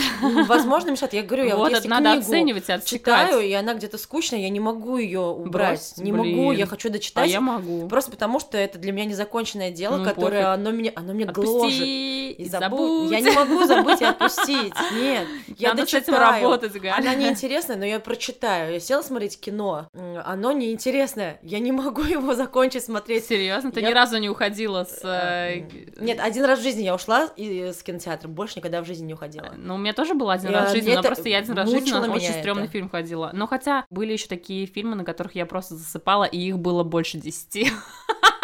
Возможно, 0.46 0.90
мешает. 0.90 1.12
Я 1.14 1.22
говорю, 1.22 1.44
я 1.44 1.56
вот, 1.56 1.64
Вот 1.64 1.70
если 1.70 1.86
это 1.86 1.88
надо 2.00 2.10
книгу 2.16 2.26
оценивать 2.30 2.70
отсекать. 2.70 3.28
читаю, 3.28 3.40
и 3.40 3.52
она 3.52 3.74
где-то 3.74 3.98
скучная, 3.98 4.40
я 4.40 4.48
не 4.48 4.60
могу 4.60 4.96
ее 4.98 5.20
убрать. 5.20 5.78
Брось, 5.94 5.96
не 5.98 6.12
могу, 6.12 6.48
блин. 6.48 6.52
я 6.52 6.66
хочу 6.66 6.88
А 6.88 6.92
дочитать. 6.92 7.30
я 7.30 7.40
могу. 7.40 7.88
Просто 7.88 8.10
потому, 8.10 8.40
что 8.40 8.56
это 8.58 8.78
для 8.78 8.92
меня 8.92 9.04
незаконченное 9.06 9.70
дело, 9.70 9.98
Ну, 9.98 10.04
которое 10.04 10.42
пофиг. 10.44 10.54
оно 10.60 10.70
меня, 10.70 10.92
оно 10.94 11.12
меня 11.12 11.26
гложет. 11.32 11.54
Отпусти 11.56 12.30
И 12.32 12.42
и 12.42 12.48
забудь. 12.48 12.78
забудь. 12.78 13.10
Я 13.10 13.20
не 13.20 13.30
могу 13.30 13.64
забыть 13.66 14.00
и 14.00 14.04
отпустить. 14.04 14.72
Нет, 14.94 15.26
я 15.58 15.70
Надо 15.70 15.82
с 15.86 15.94
этим 15.94 16.12
дочитаю. 16.12 16.42
работать, 16.42 16.72
Галя. 16.74 16.94
Она 16.96 17.14
неинтересная, 17.14 17.76
но 17.76 17.84
я 17.84 18.00
прочитаю. 18.00 18.72
Я 18.72 18.80
села 18.80 19.02
смотреть 19.02 19.40
кино, 19.40 19.88
оно 20.24 20.52
неинтересное. 20.52 21.38
Я 21.42 21.58
не 21.58 21.72
могу 21.72 22.02
его 22.02 22.34
закончить 22.34 22.84
смотреть. 22.84 23.26
Серьезно? 23.26 23.72
Ты 23.72 23.80
Я- 23.80 23.88
ни 23.88 23.92
разу 23.92 24.18
не 24.18 24.28
уходила 24.28 24.84
с... 24.84 25.00
э, 25.02 25.62
Нет, 26.00 26.18
один 26.20 26.44
раз 26.44 26.60
в 26.60 26.62
жизни 26.62 26.82
я 26.82 26.94
ушла 26.94 27.07
из 27.36 27.82
кинотеатра, 27.82 28.28
больше 28.28 28.58
никогда 28.58 28.82
в 28.82 28.86
жизни 28.86 29.06
не 29.06 29.14
уходила. 29.14 29.54
Ну, 29.56 29.74
у 29.74 29.78
меня 29.78 29.92
тоже 29.92 30.14
был 30.14 30.30
один 30.30 30.50
раз 30.50 30.70
в 30.70 30.74
жизни, 30.74 30.94
но 30.94 31.02
просто 31.02 31.28
я 31.28 31.38
один 31.38 31.54
раз 31.54 31.68
в 31.68 31.72
жизни 31.72 31.90
на 31.90 32.12
очень 32.12 32.32
стрёмный 32.32 32.64
это. 32.64 32.72
фильм 32.72 32.88
ходила. 32.88 33.30
Но 33.32 33.46
хотя 33.46 33.86
были 33.90 34.12
еще 34.12 34.28
такие 34.28 34.66
фильмы, 34.66 34.96
на 34.96 35.04
которых 35.04 35.34
я 35.34 35.46
просто 35.46 35.74
засыпала, 35.74 36.24
и 36.24 36.38
их 36.38 36.58
было 36.58 36.84
больше 36.84 37.18
десяти. 37.18 37.70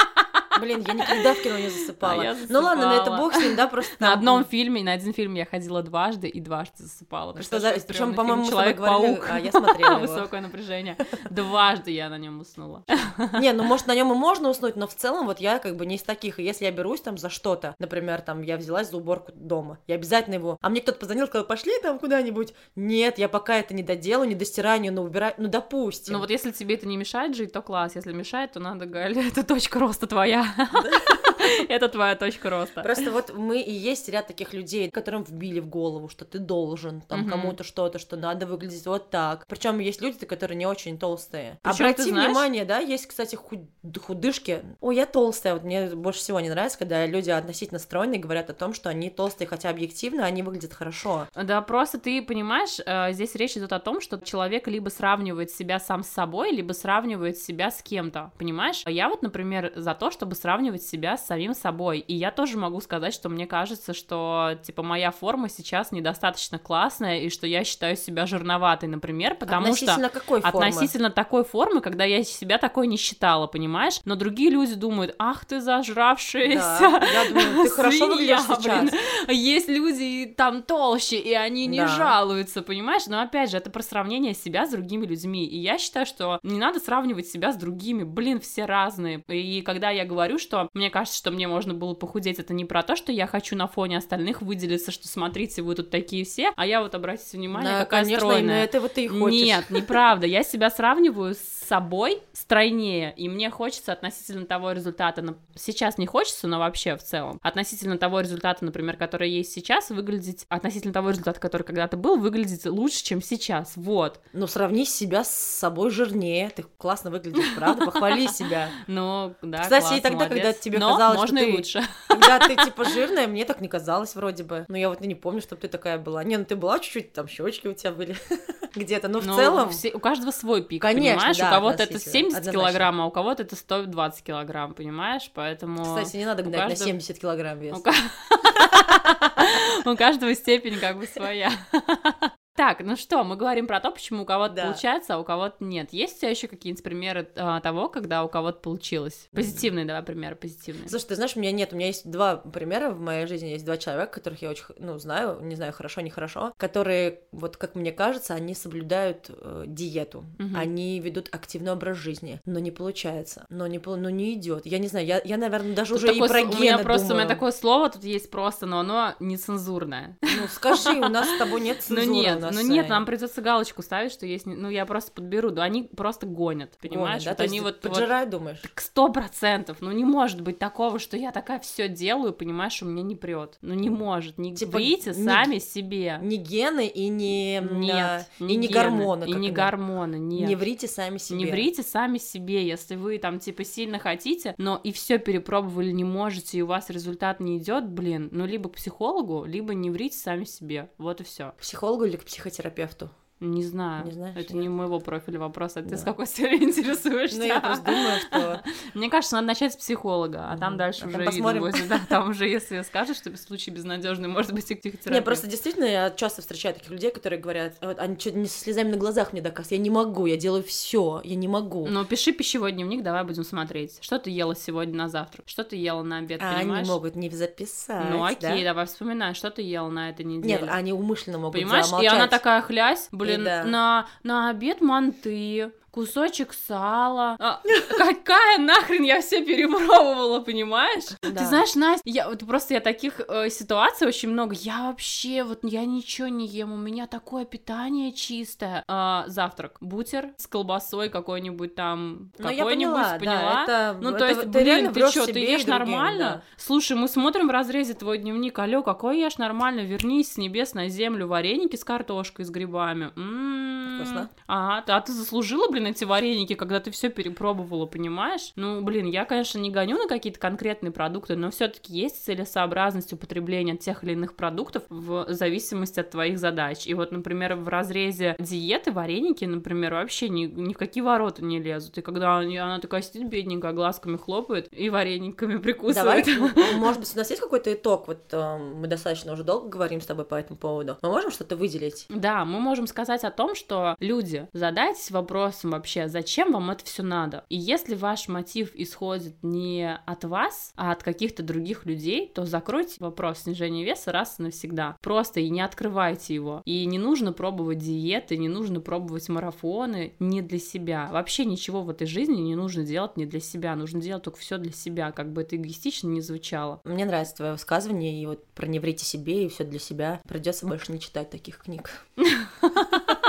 Блин, 0.60 0.84
я 0.86 0.94
никогда 0.94 1.34
в 1.34 1.42
кино 1.42 1.58
не 1.58 1.68
засыпала. 1.68 2.22
А 2.22 2.24
я 2.24 2.36
Ну 2.48 2.60
ладно, 2.60 2.86
на 2.86 2.92
это 2.94 3.04
засыпала. 3.06 3.18
бог 3.18 3.34
с 3.34 3.38
ним, 3.38 3.56
да, 3.56 3.66
просто 3.66 3.94
На 3.98 4.12
одном 4.12 4.44
фильме, 4.44 4.82
на 4.82 4.92
один 4.92 5.12
фильм 5.12 5.34
я 5.34 5.44
ходила 5.46 5.82
дважды 5.82 6.28
и 6.28 6.40
дважды 6.40 6.84
засыпала. 6.84 7.32
Что. 7.32 7.36
Представляешь, 7.38 7.82
Причем, 7.86 8.14
по-моему, 8.14 8.48
Человек-паук. 8.48 9.28
а 9.30 9.38
я 9.40 9.50
смотрела. 9.50 9.98
Высокое 10.04 10.40
напряжение. 10.40 10.96
Дважды 11.30 11.90
я 11.90 12.08
на 12.08 12.18
нем 12.18 12.40
уснула. 12.40 12.84
Не, 13.40 13.52
ну 13.52 13.62
может 13.64 13.86
на 13.86 13.94
нем 13.94 14.12
и 14.12 14.14
можно 14.16 14.48
уснуть, 14.50 14.76
но 14.76 14.86
в 14.86 14.94
целом 14.94 15.26
вот 15.26 15.40
я 15.40 15.58
как 15.58 15.76
бы 15.76 15.86
не 15.86 15.96
из 15.96 16.02
таких. 16.02 16.38
И 16.38 16.42
если 16.42 16.64
я 16.64 16.70
берусь 16.70 17.00
там 17.00 17.18
за 17.18 17.28
что-то, 17.30 17.74
например, 17.78 18.20
там 18.20 18.42
я 18.42 18.56
взялась 18.56 18.90
за 18.90 18.96
уборку 18.96 19.32
дома, 19.34 19.78
я 19.86 19.94
обязательно 19.96 20.34
его. 20.34 20.58
А 20.60 20.68
мне 20.68 20.80
кто-то 20.80 20.98
позвонил, 20.98 21.26
сказал, 21.26 21.46
пошли 21.46 21.72
там 21.82 21.98
куда-нибудь. 21.98 22.54
Нет, 22.76 23.18
я 23.18 23.28
пока 23.28 23.56
это 23.56 23.74
не 23.74 23.82
доделаю, 23.82 24.28
не 24.28 24.34
достираю, 24.34 24.80
не 24.80 24.90
убираю. 24.90 25.34
Ну 25.38 25.48
допустим. 25.48 26.14
Ну 26.14 26.20
вот 26.20 26.30
если 26.30 26.50
тебе 26.50 26.74
это 26.74 26.86
не 26.86 26.96
мешает 26.96 27.34
жить, 27.36 27.52
то 27.52 27.62
класс. 27.62 27.94
Если 27.94 28.12
мешает, 28.12 28.52
то 28.52 28.60
надо, 28.60 28.86
Галя, 28.86 29.22
это 29.28 29.42
точка 29.42 29.78
роста 29.78 30.06
твоя. 30.06 30.43
哈 30.44 30.64
哈 30.66 31.33
Это 31.68 31.88
твоя 31.88 32.14
точка 32.16 32.50
роста. 32.50 32.82
Просто 32.82 33.10
вот 33.10 33.32
мы 33.34 33.60
и 33.60 33.72
есть 33.72 34.08
ряд 34.08 34.26
таких 34.26 34.52
людей, 34.52 34.90
которым 34.90 35.24
вбили 35.24 35.60
в 35.60 35.68
голову, 35.68 36.08
что 36.08 36.24
ты 36.24 36.38
должен 36.38 37.00
там 37.02 37.28
кому-то 37.28 37.64
что-то, 37.64 37.98
что 37.98 38.16
надо 38.16 38.46
выглядеть 38.46 38.86
вот 38.86 39.10
так. 39.10 39.44
Причем 39.46 39.78
есть 39.78 40.00
люди, 40.00 40.24
которые 40.26 40.56
не 40.56 40.66
очень 40.66 40.98
толстые. 40.98 41.58
Причём, 41.62 41.86
Обрати 41.86 42.10
внимание, 42.12 42.64
да, 42.64 42.78
есть, 42.78 43.06
кстати, 43.06 43.36
худ- 43.36 43.68
худышки. 44.04 44.62
Ой, 44.80 44.96
я 44.96 45.06
толстая. 45.06 45.54
Вот 45.54 45.64
мне 45.64 45.88
больше 45.90 46.20
всего 46.20 46.40
не 46.40 46.48
нравится, 46.50 46.78
когда 46.78 47.06
люди 47.06 47.30
относительно 47.30 47.78
стройные 47.78 48.20
говорят 48.20 48.50
о 48.50 48.54
том, 48.54 48.74
что 48.74 48.88
они 48.90 49.10
толстые, 49.10 49.48
хотя 49.48 49.70
объективно 49.70 50.24
они 50.24 50.42
выглядят 50.42 50.72
хорошо. 50.74 51.26
Да, 51.34 51.60
просто 51.62 51.98
ты 51.98 52.22
понимаешь, 52.22 52.78
э, 52.84 53.12
здесь 53.12 53.34
речь 53.34 53.56
идет 53.56 53.72
о 53.72 53.80
том, 53.80 54.00
что 54.00 54.18
человек 54.18 54.66
либо 54.68 54.88
сравнивает 54.88 55.50
себя 55.50 55.78
сам 55.78 56.02
с 56.02 56.08
собой, 56.08 56.52
либо 56.52 56.72
сравнивает 56.72 57.38
себя 57.38 57.70
с 57.70 57.82
кем-то, 57.82 58.32
понимаешь? 58.38 58.82
Я 58.86 59.08
вот, 59.08 59.22
например, 59.22 59.72
за 59.76 59.94
то, 59.94 60.10
чтобы 60.10 60.34
сравнивать 60.34 60.82
себя 60.82 61.16
с 61.16 61.26
самим 61.34 61.54
собой, 61.54 61.98
и 61.98 62.14
я 62.14 62.30
тоже 62.30 62.56
могу 62.56 62.80
сказать, 62.80 63.12
что 63.12 63.28
мне 63.28 63.46
кажется, 63.46 63.92
что, 63.92 64.56
типа, 64.62 64.82
моя 64.82 65.10
форма 65.10 65.48
сейчас 65.48 65.90
недостаточно 65.90 66.58
классная, 66.58 67.18
и 67.20 67.28
что 67.28 67.46
я 67.46 67.64
считаю 67.64 67.96
себя 67.96 68.26
жирноватой, 68.26 68.88
например, 68.88 69.34
потому 69.34 69.74
что... 69.74 69.84
Относительно 69.84 70.08
какой 70.08 70.40
формы? 70.40 70.66
Относительно 70.66 71.10
такой 71.10 71.44
формы, 71.44 71.80
когда 71.80 72.04
я 72.04 72.22
себя 72.22 72.58
такой 72.58 72.86
не 72.86 72.96
считала, 72.96 73.46
понимаешь? 73.48 74.00
Но 74.04 74.14
другие 74.14 74.50
люди 74.50 74.74
думают, 74.74 75.14
ах 75.18 75.44
ты 75.44 75.60
зажравшаяся. 75.60 76.78
Да, 76.80 77.02
я 77.12 77.28
думаю, 77.28 77.64
ты 77.64 77.70
хорошо 77.70 78.06
выглядишь 78.06 78.40
сейчас. 78.42 78.90
Есть 79.28 79.68
люди 79.68 80.32
там 80.36 80.62
толще, 80.62 81.18
и 81.18 81.32
они 81.34 81.66
не 81.66 81.80
Да. 81.80 81.88
жалуются, 81.88 82.62
понимаешь? 82.62 83.06
Но 83.06 83.20
опять 83.20 83.50
же, 83.50 83.56
это 83.56 83.70
про 83.70 83.82
сравнение 83.82 84.34
себя 84.34 84.66
с 84.66 84.70
другими 84.70 85.04
людьми. 85.06 85.44
И 85.46 85.58
я 85.58 85.78
считаю, 85.78 86.06
что 86.06 86.38
не 86.42 86.58
надо 86.58 86.78
сравнивать 86.78 87.26
себя 87.26 87.52
с 87.52 87.56
другими. 87.56 88.04
Блин, 88.04 88.40
все 88.40 88.64
разные. 88.66 89.22
И 89.28 89.62
когда 89.62 89.90
я 89.90 90.04
говорю, 90.04 90.38
что 90.38 90.68
мне 90.74 90.90
кажется, 90.90 91.16
что 91.24 91.30
мне 91.30 91.48
можно 91.48 91.72
было 91.72 91.94
похудеть, 91.94 92.38
это 92.38 92.52
не 92.52 92.66
про 92.66 92.82
то, 92.82 92.96
что 92.96 93.10
я 93.10 93.26
хочу 93.26 93.56
на 93.56 93.66
фоне 93.66 93.96
остальных 93.96 94.42
выделиться, 94.42 94.90
что 94.90 95.08
смотрите, 95.08 95.62
вы 95.62 95.74
тут 95.74 95.88
такие 95.88 96.22
все, 96.26 96.52
а 96.54 96.66
я 96.66 96.82
вот 96.82 96.94
обратите 96.94 97.38
внимание, 97.38 97.72
Да, 97.72 97.78
какая 97.84 98.02
конечно, 98.02 98.18
стройная. 98.26 98.40
именно 98.42 98.52
этого 98.62 98.90
ты 98.90 99.06
и 99.06 99.08
хочешь. 99.08 99.40
Нет, 99.40 99.70
неправда. 99.70 100.26
Я 100.26 100.42
себя 100.42 100.68
сравниваю 100.68 101.34
с 101.34 101.63
собой 101.64 102.22
стройнее, 102.32 103.12
и 103.16 103.28
мне 103.28 103.50
хочется 103.50 103.92
относительно 103.92 104.46
того 104.46 104.72
результата, 104.72 105.24
сейчас 105.54 105.98
не 105.98 106.06
хочется, 106.06 106.46
но 106.46 106.58
вообще 106.58 106.96
в 106.96 107.02
целом, 107.02 107.38
относительно 107.42 107.98
того 107.98 108.20
результата, 108.20 108.64
например, 108.64 108.96
который 108.96 109.30
есть 109.30 109.52
сейчас, 109.52 109.90
выглядеть, 109.90 110.46
относительно 110.48 110.92
того 110.92 111.10
результата, 111.10 111.40
который 111.40 111.62
когда-то 111.62 111.96
был, 111.96 112.16
выглядеть 112.18 112.66
лучше, 112.66 113.02
чем 113.04 113.22
сейчас, 113.22 113.72
вот. 113.76 114.20
Ну, 114.32 114.46
сравни 114.46 114.84
себя 114.84 115.24
с 115.24 115.30
собой 115.34 115.90
жирнее. 115.90 116.50
Ты 116.50 116.64
классно 116.78 117.10
выглядишь, 117.10 117.54
правда? 117.56 117.86
Похвали 117.86 118.26
себя. 118.26 118.68
Ну, 118.86 119.34
да, 119.42 119.62
Кстати, 119.62 119.94
и 119.94 120.00
тогда, 120.00 120.28
когда 120.28 120.52
тебе 120.52 120.78
Но 120.78 120.92
казалось, 120.92 121.18
можно 121.18 121.38
и 121.38 121.46
ты- 121.50 121.56
лучше. 121.56 121.82
Когда 122.08 122.38
ты 122.38 122.54
типа 122.56 122.84
жирная, 122.84 123.26
мне 123.26 123.44
так 123.44 123.60
не 123.60 123.68
казалось 123.68 124.14
вроде 124.14 124.44
бы. 124.44 124.64
Но 124.68 124.76
я 124.76 124.88
вот 124.88 125.00
не 125.00 125.14
помню, 125.14 125.40
чтобы 125.40 125.60
ты 125.62 125.68
такая 125.68 125.98
была. 125.98 126.22
Не, 126.24 126.36
ну 126.36 126.44
ты 126.44 126.54
была 126.56 126.78
чуть-чуть, 126.78 127.12
там 127.12 127.26
щечки 127.28 127.66
у 127.66 127.72
тебя 127.72 127.92
были 127.92 128.16
где-то. 128.74 129.08
Но 129.08 129.20
в 129.20 129.26
Ну, 129.26 129.36
целом... 129.36 129.70
у 129.94 129.98
каждого 129.98 130.30
свой 130.30 130.62
пик, 130.62 130.82
Конечно, 130.82 131.18
понимаешь? 131.18 131.36
у 131.36 131.40
кого-то 131.54 131.74
это 131.74 131.84
относительно, 131.84 132.30
70 132.30 132.38
однозначно. 132.38 132.60
килограмм, 132.60 133.00
а 133.00 133.06
у 133.06 133.10
кого-то 133.10 133.42
это 133.42 133.56
120 133.56 134.24
килограмм, 134.24 134.74
понимаешь? 134.74 135.30
Поэтому... 135.34 135.82
Кстати, 135.84 136.16
не 136.16 136.26
надо 136.26 136.42
гнать 136.42 136.54
на 136.54 136.68
каждого- 136.68 136.86
70 136.86 137.18
килограмм 137.18 137.58
вес. 137.58 137.76
У 139.84 139.96
каждого 139.96 140.34
степень 140.34 140.78
как 140.78 140.98
бы 140.98 141.06
своя. 141.06 141.50
Так, 142.56 142.80
ну 142.84 142.94
что, 142.94 143.24
мы 143.24 143.34
говорим 143.34 143.66
про 143.66 143.80
то, 143.80 143.90
почему 143.90 144.22
у 144.22 144.24
кого-то 144.24 144.54
Да. 144.54 144.62
получается, 144.66 145.16
а 145.16 145.18
у 145.18 145.24
кого-то 145.24 145.56
нет. 145.64 145.92
Есть 145.92 146.18
у 146.18 146.20
тебя 146.20 146.30
еще 146.30 146.46
какие-нибудь 146.46 146.84
примеры 146.84 147.28
а, 147.34 147.60
того, 147.60 147.88
когда 147.88 148.22
у 148.22 148.28
кого-то 148.28 148.60
получилось? 148.60 149.28
Позитивные, 149.32 149.84
давай 149.84 150.04
примеры, 150.04 150.36
позитивные. 150.36 150.88
Слушай, 150.88 151.06
ты 151.06 151.14
знаешь, 151.16 151.32
у 151.36 151.40
меня 151.40 151.50
нет, 151.50 151.72
у 151.72 151.76
меня 151.76 151.88
есть 151.88 152.08
два 152.08 152.36
примера 152.36 152.90
в 152.90 153.00
моей 153.00 153.26
жизни, 153.26 153.48
есть 153.48 153.64
два 153.64 153.76
человека, 153.76 154.12
которых 154.12 154.40
я 154.42 154.50
очень, 154.50 154.64
ну, 154.78 154.96
знаю, 155.00 155.40
не 155.42 155.56
знаю, 155.56 155.72
хорошо, 155.72 156.00
нехорошо, 156.00 156.52
которые, 156.56 157.22
вот 157.32 157.56
как 157.56 157.74
мне 157.74 157.90
кажется, 157.90 158.34
они 158.34 158.54
соблюдают 158.54 159.30
э, 159.30 159.64
диету, 159.66 160.24
Мгм. 160.38 160.56
они 160.56 161.00
ведут 161.00 161.30
активный 161.32 161.72
образ 161.72 161.96
жизни, 161.96 162.40
но 162.44 162.60
не 162.60 162.70
получается, 162.70 163.46
но 163.48 163.66
не, 163.66 163.80
ну, 163.84 164.08
не 164.10 164.34
идет. 164.34 164.64
Я 164.64 164.78
не 164.78 164.86
знаю, 164.86 165.06
я, 165.06 165.20
я 165.24 165.38
наверное, 165.38 165.74
даже 165.74 165.94
Тут 165.94 166.04
уже 166.04 166.14
и 166.14 166.18
про 166.20 166.28
с- 166.28 166.30
у 166.44 166.46
меня 166.46 166.72
гены 166.76 166.84
просто 166.84 167.06
у 167.06 167.16
меня 167.16 167.24
думаю. 167.24 167.28
такое 167.34 167.50
слово 167.50 167.90
тут 167.90 168.04
есть 168.04 168.30
просто, 168.30 168.66
но 168.66 168.78
оно 168.78 169.14
нецензурное. 169.18 170.16
Ну, 170.22 170.46
скажи, 170.48 171.00
у 171.00 171.08
нас 171.08 171.28
с 171.28 171.36
тобой 171.38 171.60
нет 171.60 171.78
Ну 171.88 171.96
цензуры. 171.96 172.06
нет, 172.14 172.43
у 172.43 172.43
нас, 172.46 172.54
ну 172.54 172.62
нет, 172.72 172.88
нам 172.88 173.06
придется 173.06 173.40
галочку 173.42 173.82
ставить, 173.82 174.12
что 174.12 174.26
есть, 174.26 174.46
не- 174.46 174.54
ну 174.56 174.68
я 174.68 174.86
просто 174.86 175.12
подберу, 175.12 175.50
да 175.50 175.62
они 175.64 175.82
просто 175.84 176.26
гонят, 176.26 176.76
понимаешь? 176.80 177.22
гонят, 177.24 177.36
да? 177.38 177.42
Вот 177.44 177.50
они 177.50 177.60
вот, 177.60 177.80
вот 177.82 177.92
поджирают, 177.92 178.30
думаешь? 178.30 178.60
к 178.74 178.80
сто 178.80 179.08
процентов, 179.10 179.78
ну 179.80 179.90
не 179.92 180.04
может 180.04 180.40
быть 180.40 180.58
такого, 180.58 180.98
что 180.98 181.16
я 181.16 181.30
такая 181.32 181.58
все 181.60 181.88
делаю, 181.88 182.32
понимаешь, 182.32 182.82
у 182.82 182.86
меня 182.86 183.02
не 183.02 183.16
прет, 183.16 183.58
ну 183.62 183.74
не 183.74 183.90
может, 183.90 184.38
не 184.38 184.54
Типа, 184.54 184.76
врите 184.78 185.10
не- 185.14 185.24
сами 185.24 185.58
себе. 185.58 186.18
Не 186.22 186.36
гены 186.36 186.86
и 186.86 187.08
не, 187.08 187.60
Нет, 187.60 188.28
и 188.38 188.44
не 188.44 188.66
гены, 188.68 188.72
гормоны. 188.72 189.24
и 189.24 189.30
не 189.32 189.34
они. 189.36 189.50
гормоны, 189.50 190.16
нет. 190.16 190.48
Не 190.48 190.56
врите 190.56 190.86
сами 190.88 191.18
себе. 191.18 191.38
Не 191.38 191.46
врите 191.50 191.82
сами 191.82 192.18
себе, 192.18 192.66
если 192.66 192.96
вы 192.96 193.18
там 193.18 193.38
типа 193.38 193.64
сильно 193.64 193.98
хотите, 193.98 194.54
но 194.58 194.80
и 194.82 194.92
все 194.92 195.18
перепробовали, 195.18 195.90
не 195.90 196.04
можете, 196.04 196.58
и 196.58 196.62
у 196.62 196.66
вас 196.66 196.90
результат 196.90 197.40
не 197.40 197.58
идет, 197.58 197.88
блин, 197.88 198.28
ну 198.32 198.46
либо 198.46 198.68
к 198.68 198.74
психологу, 198.74 199.44
либо 199.44 199.74
не 199.74 199.90
врите 199.90 200.16
сами 200.18 200.44
себе, 200.44 200.90
вот 200.98 201.20
и 201.20 201.24
все. 201.24 201.50
К 201.52 201.60
психологу 201.60 202.04
или 202.04 202.16
к 202.16 202.24
психотерапевту? 202.34 203.10
Не 203.44 203.64
знаю, 203.64 204.06
Не 204.06 204.12
знаешь, 204.12 204.36
это 204.36 204.54
нет? 204.54 204.62
не 204.62 204.68
моего 204.68 205.00
профиля 205.00 205.38
вопрос, 205.38 205.76
а 205.76 205.82
ты 205.82 205.90
Да. 205.90 205.96
с 205.96 206.02
какой 206.02 206.26
целью 206.26 206.62
интересуешься? 206.62 207.38
Ну, 207.38 207.44
я 207.44 207.60
просто 207.60 207.84
думаю, 207.84 208.18
что... 208.20 208.62
Мне 208.94 209.10
кажется, 209.10 209.36
надо 209.36 209.48
начать 209.48 209.72
с 209.74 209.76
психолога, 209.76 210.50
а 210.50 210.56
там 210.56 210.76
дальше 210.76 211.04
А 211.04 211.08
уже 211.08 211.18
посмотрим. 211.24 211.64
Да, 211.88 212.00
там 212.08 212.30
уже, 212.30 212.48
если 212.48 212.80
скажешь, 212.82 213.16
что 213.16 213.36
случай 213.36 213.70
безнадежный, 213.70 214.28
может 214.28 214.52
быть, 214.52 214.70
и 214.70 214.74
к 214.74 214.80
психотерапевту. 214.80 215.12
Не, 215.12 215.22
просто 215.22 215.46
действительно 215.46 215.84
я 215.84 216.10
часто 216.10 216.42
встречаю 216.42 216.74
таких 216.74 216.90
людей, 216.90 217.10
которые 217.10 217.40
говорят, 217.40 217.74
они 217.80 218.16
чуть 218.16 218.34
не 218.34 218.46
со 218.46 218.58
слезами 218.58 218.90
на 218.90 218.96
глазах 218.96 219.32
мне 219.32 219.42
доказывают, 219.42 219.72
я 219.72 219.78
не 219.78 219.90
могу, 219.90 220.26
я 220.26 220.36
делаю 220.36 220.62
все, 220.62 221.20
я 221.24 221.36
не 221.36 221.48
могу. 221.48 221.86
Ну, 221.86 222.04
пиши 222.04 222.32
пищевой 222.32 222.72
дневник, 222.72 223.02
давай 223.02 223.24
будем 223.24 223.44
смотреть. 223.44 223.98
Что 224.00 224.18
ты 224.18 224.30
ела 224.30 224.54
сегодня 224.56 224.94
на 224.94 225.08
завтрак? 225.08 225.46
Что 225.46 225.64
ты 225.64 225.76
ела 225.76 226.02
на 226.02 226.18
обед, 226.18 226.40
а 226.42 226.58
понимаешь? 226.58 226.80
они 226.80 226.88
могут 226.88 227.16
не 227.16 227.28
записать. 227.30 228.10
Ну 228.10 228.24
окей, 228.24 228.62
да? 228.62 228.70
давай 228.70 228.86
вспоминай, 228.86 229.34
что 229.34 229.50
ты 229.50 229.62
ела 229.62 229.88
на 229.88 230.10
этой 230.10 230.24
неделе. 230.24 230.60
Нет, 230.60 230.68
они 230.70 230.92
умышленно 230.92 231.38
могут 231.38 231.60
Понимаешь? 231.60 231.86
И 232.02 232.06
она 232.06 232.28
такая 232.28 232.62
хлясь, 232.62 233.08
блин, 233.12 233.33
Да. 233.38 233.64
на, 233.64 234.06
на 234.22 234.50
обед 234.50 234.80
манты, 234.80 235.70
кусочек 235.94 236.52
сала. 236.52 237.36
А, 237.38 237.60
какая 237.96 238.58
нахрен 238.58 239.04
я 239.04 239.20
все 239.20 239.44
перепробовала, 239.44 240.40
понимаешь? 240.40 241.04
Да. 241.22 241.30
Ты 241.30 241.46
знаешь, 241.46 241.76
Настя, 241.76 242.02
я 242.04 242.28
вот 242.28 242.44
просто 242.44 242.74
я 242.74 242.80
таких 242.80 243.20
э, 243.20 243.48
ситуаций 243.48 244.08
очень 244.08 244.30
много. 244.30 244.56
Я 244.56 244.88
вообще 244.88 245.44
вот 245.44 245.60
я 245.62 245.84
ничего 245.84 246.26
не 246.26 246.48
ем, 246.48 246.72
у 246.72 246.76
меня 246.76 247.06
такое 247.06 247.44
питание 247.44 248.12
чистое. 248.12 248.82
А, 248.88 249.24
завтрак, 249.28 249.76
бутер 249.80 250.30
с 250.36 250.48
колбасой 250.48 251.10
какой-нибудь 251.10 251.76
там, 251.76 252.32
Ну, 252.38 252.48
какой-нибудь, 252.48 252.70
поняла, 252.70 253.18
поняла? 253.18 253.64
да, 253.66 253.92
это, 253.92 253.98
Ну, 254.00 254.10
это 254.10 254.18
то 254.18 254.26
есть, 254.26 254.40
ты 254.40 254.46
блин, 254.48 254.92
ты 254.92 255.08
что, 255.10 255.26
ты 255.26 255.38
ешь 255.38 255.66
нормально? 255.66 256.18
да. 256.18 256.42
Слушай, 256.56 256.96
мы 256.96 257.06
смотрим 257.06 257.46
в 257.46 257.50
разрезе 257.52 257.94
твой 257.94 258.18
дневник. 258.18 258.58
Алло, 258.58 258.82
какой 258.82 259.20
ешь 259.20 259.38
нормально? 259.38 259.80
Вернись 259.80 260.32
с 260.32 260.38
небес 260.38 260.74
на 260.74 260.88
землю. 260.88 261.28
Вареники 261.28 261.76
с 261.76 261.84
картошкой, 261.84 262.44
с 262.46 262.50
грибами. 262.50 263.12
М-м-м. 263.14 264.00
Вкусно. 264.00 264.30
Ага, 264.48 264.82
а 264.96 265.00
ты 265.00 265.12
заслужила, 265.12 265.70
блин, 265.70 265.83
эти 265.86 266.04
вареники, 266.04 266.54
когда 266.54 266.80
ты 266.80 266.90
все 266.90 267.08
перепробовала, 267.08 267.86
понимаешь? 267.86 268.52
Ну, 268.56 268.82
блин, 268.82 269.06
я, 269.06 269.24
конечно, 269.24 269.58
не 269.58 269.70
гоню 269.70 269.98
на 269.98 270.08
какие-то 270.08 270.38
конкретные 270.38 270.92
продукты, 270.92 271.36
но 271.36 271.50
все-таки 271.50 271.92
есть 271.92 272.24
целесообразность 272.24 273.12
употребления 273.12 273.76
тех 273.76 274.04
или 274.04 274.12
иных 274.12 274.34
продуктов 274.36 274.82
в 274.88 275.26
зависимости 275.28 276.00
от 276.00 276.10
твоих 276.10 276.38
задач. 276.38 276.86
И 276.86 276.94
вот, 276.94 277.12
например, 277.12 277.56
в 277.56 277.68
разрезе 277.68 278.36
диеты 278.38 278.92
вареники, 278.92 279.44
например, 279.44 279.94
вообще 279.94 280.28
ни, 280.28 280.44
ни 280.46 280.72
в 280.72 280.78
какие 280.78 281.02
ворота 281.02 281.44
не 281.44 281.60
лезут. 281.60 281.98
И 281.98 282.02
когда 282.02 282.38
она 282.38 282.78
такая 282.80 283.02
сидит 283.02 283.28
бедненькая, 283.28 283.72
глазками 283.72 284.16
хлопает 284.16 284.68
и 284.72 284.90
варениками 284.90 285.54
Давай, 285.54 285.62
прикусывает. 285.62 286.28
м, 286.28 286.50
может 286.78 287.00
быть, 287.00 287.10
у 287.14 287.18
нас 287.18 287.30
есть 287.30 287.42
какой-то 287.42 287.72
итог? 287.72 288.08
Вот 288.08 288.22
э, 288.32 288.58
мы 288.58 288.86
достаточно 288.86 289.32
уже 289.32 289.44
долго 289.44 289.68
говорим 289.68 290.00
с 290.00 290.06
тобой 290.06 290.24
по 290.24 290.34
этому 290.34 290.58
поводу. 290.58 290.96
Мы 291.02 291.08
можем 291.08 291.30
что-то 291.30 291.56
выделить? 291.56 292.06
Да, 292.08 292.44
мы 292.44 292.60
можем 292.60 292.86
сказать 292.86 293.24
о 293.24 293.30
том, 293.30 293.54
что 293.54 293.96
люди, 294.00 294.48
задайтесь 294.52 295.10
вопросом 295.10 295.73
вообще, 295.74 296.08
зачем 296.08 296.52
вам 296.52 296.70
это 296.70 296.84
все 296.84 297.02
надо. 297.02 297.44
И 297.48 297.56
если 297.56 297.94
ваш 297.94 298.28
мотив 298.28 298.70
исходит 298.74 299.34
не 299.42 299.98
от 300.06 300.24
вас, 300.24 300.72
а 300.76 300.92
от 300.92 301.02
каких-то 301.02 301.42
других 301.42 301.86
людей, 301.86 302.30
то 302.34 302.46
закройте 302.46 302.96
вопрос 303.00 303.40
снижения 303.40 303.84
веса 303.84 304.12
раз 304.12 304.36
и 304.38 304.42
навсегда. 304.42 304.96
Просто 305.00 305.40
и 305.40 305.50
не 305.50 305.60
открывайте 305.60 306.34
его. 306.34 306.62
И 306.64 306.86
не 306.86 306.98
нужно 306.98 307.32
пробовать 307.32 307.78
диеты, 307.78 308.36
не 308.36 308.48
нужно 308.48 308.80
пробовать 308.80 309.28
марафоны 309.28 310.14
не 310.18 310.42
для 310.42 310.58
себя. 310.58 311.08
Вообще 311.12 311.44
ничего 311.44 311.82
в 311.82 311.90
этой 311.90 312.06
жизни 312.06 312.40
не 312.40 312.54
нужно 312.54 312.84
делать 312.84 313.16
не 313.16 313.26
для 313.26 313.40
себя. 313.40 313.76
Нужно 313.76 314.00
делать 314.00 314.22
только 314.22 314.38
все 314.38 314.58
для 314.58 314.72
себя, 314.72 315.12
как 315.12 315.32
бы 315.32 315.42
это 315.42 315.56
эгоистично 315.56 316.08
не 316.08 316.20
звучало. 316.20 316.80
Мне 316.84 317.04
нравится 317.04 317.36
твое 317.36 317.52
высказывание, 317.52 318.20
и 318.20 318.26
вот 318.26 318.44
про 318.54 318.66
не 318.66 318.78
врите 318.78 319.04
себе 319.04 319.44
и 319.44 319.48
все 319.48 319.64
для 319.64 319.78
себя. 319.78 320.20
Придется 320.28 320.66
больше 320.66 320.92
не 320.92 321.00
читать 321.00 321.30
таких 321.30 321.58
книг. 321.58 321.90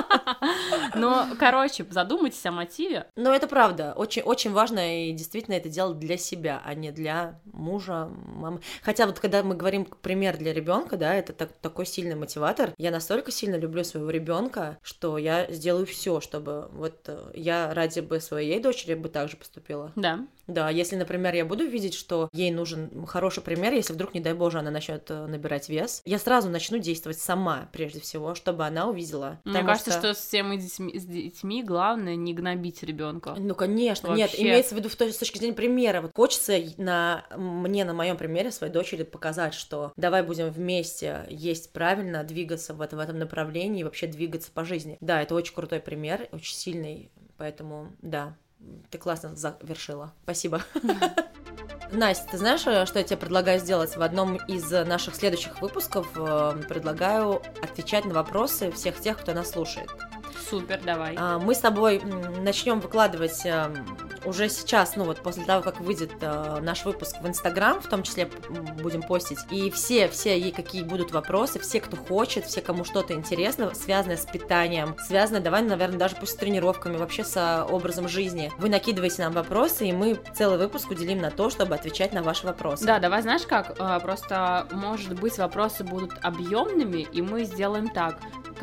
Но, 0.96 1.28
короче, 1.40 1.86
задумайтесь 1.90 2.46
о 2.46 2.52
мотиве, 2.52 3.08
Но 3.16 3.34
это 3.34 3.48
правда. 3.48 3.94
Очень, 3.96 4.22
очень 4.24 4.52
важно 4.52 5.08
и 5.10 5.12
действительно 5.12 5.56
это 5.56 5.70
делать 5.70 6.00
для 6.00 6.18
себя, 6.18 6.62
а 6.66 6.74
не 6.74 6.92
для 6.92 7.40
мужа, 7.46 8.10
мамы. 8.26 8.62
Хотя 8.84 9.06
вот 9.06 9.20
когда 9.20 9.44
мы 9.44 9.56
говорим 9.56 9.86
пример 9.86 10.38
для 10.38 10.54
ребенка, 10.54 10.98
да, 10.98 11.14
это 11.16 11.34
так- 11.34 11.54
такой 11.54 11.86
сильный 11.86 12.16
мотиватор. 12.16 12.74
Я 12.78 12.92
настолько 12.92 13.32
сильно 13.32 13.56
люблю 13.56 13.84
своего 13.84 14.10
ребенка, 14.10 14.78
что 14.82 15.18
я 15.18 15.52
сделаю 15.52 15.86
все, 15.86 16.22
чтобы 16.22 16.70
вот 16.74 16.96
э, 17.08 17.32
я 17.34 17.74
ради 17.74 18.00
бы 18.00 18.20
своей 18.20 18.60
дочери 18.60 18.94
бы 18.96 19.10
также 19.10 19.38
поступила. 19.38 19.92
да. 19.96 20.20
Да, 20.48 20.70
если, 20.70 20.96
например, 20.96 21.34
я 21.34 21.44
буду 21.44 21.66
видеть, 21.66 21.96
что 21.96 22.30
ей 22.32 22.52
нужен 22.52 23.06
хороший 23.08 23.42
пример, 23.42 23.74
если 23.74 23.94
вдруг, 23.94 24.14
не 24.14 24.20
дай 24.20 24.34
боже, 24.34 24.60
она 24.60 24.70
начнет 24.70 25.10
э, 25.10 25.26
набирать 25.26 25.70
вес, 25.70 26.04
я 26.06 26.20
сразу 26.20 26.50
начну 26.50 26.78
действовать 26.78 27.18
сама, 27.18 27.68
прежде 27.72 28.00
всего, 28.00 28.36
чтобы 28.36 28.64
она 28.64 28.88
увидела. 28.88 29.40
Мне 29.44 29.64
кажется, 29.64 29.92
что... 29.92 30.14
с 30.16 30.20
всеми 30.20 30.56
детьми, 30.58 30.98
с 30.98 31.06
детьми 31.06 31.64
главное 31.64 32.16
не 32.16 32.34
гнобить 32.34 32.82
ребенка. 32.84 33.36
Ну, 33.38 33.54
конечно, 33.56 34.08
нет, 34.08 34.32
Вообще. 34.32 34.44
имеется 34.44 34.76
в 34.76 34.78
виду 34.78 34.90
в 34.90 34.96
той- 34.96 35.14
с 35.14 35.18
точки 35.18 35.38
зрения 35.38 35.54
примера. 35.54 36.02
Вот 36.02 36.12
хочется 36.16 36.60
на 36.78 37.26
мне, 37.36 37.86
на 37.86 37.94
моем 37.94 38.18
примере 38.18 38.52
своей 38.52 38.72
дочери 38.74 39.04
показать, 39.04 39.54
что 39.54 39.94
давай 39.96 40.24
будем 40.24 40.50
вместе 40.50 41.26
есть 41.30 41.72
правильно, 41.74 42.24
двигаться 42.24 42.74
в, 42.74 42.82
это, 42.82 42.96
в 42.96 43.00
этом 43.00 43.20
направлении 43.20 43.82
и 43.82 43.84
вообще 43.84 44.08
двигаться 44.08 44.52
по 44.52 44.64
жизни. 44.66 44.98
Да, 45.02 45.22
это 45.22 45.36
очень 45.36 45.54
крутой 45.54 45.80
пример, 45.80 46.28
очень 46.32 46.56
сильный, 46.56 47.12
поэтому 47.38 47.92
да, 48.02 48.36
ты 48.90 48.98
классно 48.98 49.36
завершила. 49.36 50.14
Спасибо. 50.24 50.62
Настя, 51.92 52.28
ты 52.32 52.38
знаешь, 52.38 52.66
э, 52.66 52.86
что 52.86 53.00
я 53.00 53.06
тебе 53.06 53.18
предлагаю 53.18 53.60
сделать? 53.60 53.96
В 53.96 54.02
одном 54.02 54.38
из 54.48 54.72
э, 54.72 54.84
наших 54.86 55.16
следующих 55.16 55.62
выпусков 55.62 56.08
э, 56.16 56.64
предлагаю 56.68 57.42
отвечать 57.62 58.06
на 58.06 58.14
вопросы 58.14 58.72
всех 58.72 59.00
тех, 59.00 59.20
кто 59.20 59.34
нас 59.34 59.52
слушает. 59.52 59.90
Супер, 60.50 60.80
давай. 60.84 61.16
А, 61.18 61.40
Мы 61.40 61.56
с 61.56 61.60
тобой 61.60 62.02
начнем 62.42 62.80
выкладывать 62.80 63.46
э, 63.46 63.74
уже 64.26 64.50
сейчас, 64.50 64.96
ну 64.96 65.04
вот 65.06 65.22
после 65.22 65.44
того, 65.46 65.62
как 65.62 65.80
выйдет 65.80 66.12
э, 66.22 66.60
наш 66.62 66.86
выпуск 66.86 67.16
в 67.22 67.28
Инстаграм, 67.28 67.82
в 67.82 67.88
том 67.88 68.04
числе 68.04 68.30
будем 68.82 69.02
постить, 69.02 69.40
и 69.50 69.70
все, 69.72 70.08
все 70.10 70.38
ей 70.40 70.52
какие 70.52 70.84
будут 70.84 71.12
вопросы, 71.12 71.60
все, 71.60 71.80
кто 71.80 71.96
хочет, 71.98 72.46
все, 72.46 72.62
кому 72.62 72.84
что-то 72.84 73.14
интересно, 73.14 73.74
связанное 73.74 74.18
с 74.18 74.26
питанием, 74.26 74.96
связанное, 75.08 75.42
давай, 75.42 75.62
наверное, 75.62 75.98
даже 76.00 76.16
пусть 76.16 76.34
с 76.34 76.36
тренировками, 76.36 76.98
вообще 76.98 77.24
с 77.24 77.36
э, 77.38 77.64
образом 77.72 78.08
жизни. 78.08 78.52
Вы 78.58 78.70
накидываете 78.70 79.24
нам 79.24 79.34
вопросы, 79.34 79.88
и 79.88 79.94
мы 79.94 80.20
целый 80.36 80.58
выпуск 80.58 80.90
уделим 80.92 81.20
на 81.20 81.32
то, 81.32 81.50
чтобы 81.50 81.76
отвечать 81.76 82.14
на 82.14 82.24
ваши 82.24 82.46
вопросы. 82.46 82.86
Да, 82.86 83.00
давай, 83.00 83.22
знаешь 83.22 83.44
как, 83.48 83.76
А, 83.80 84.00
просто, 84.00 84.68
может 84.72 85.20
быть, 85.20 85.38
вопросы 85.38 85.84
будут 85.84 86.14
объемными, 86.22 87.08
и 87.12 87.22
мы 87.22 87.44
сделаем 87.44 87.90
так. 87.90 88.18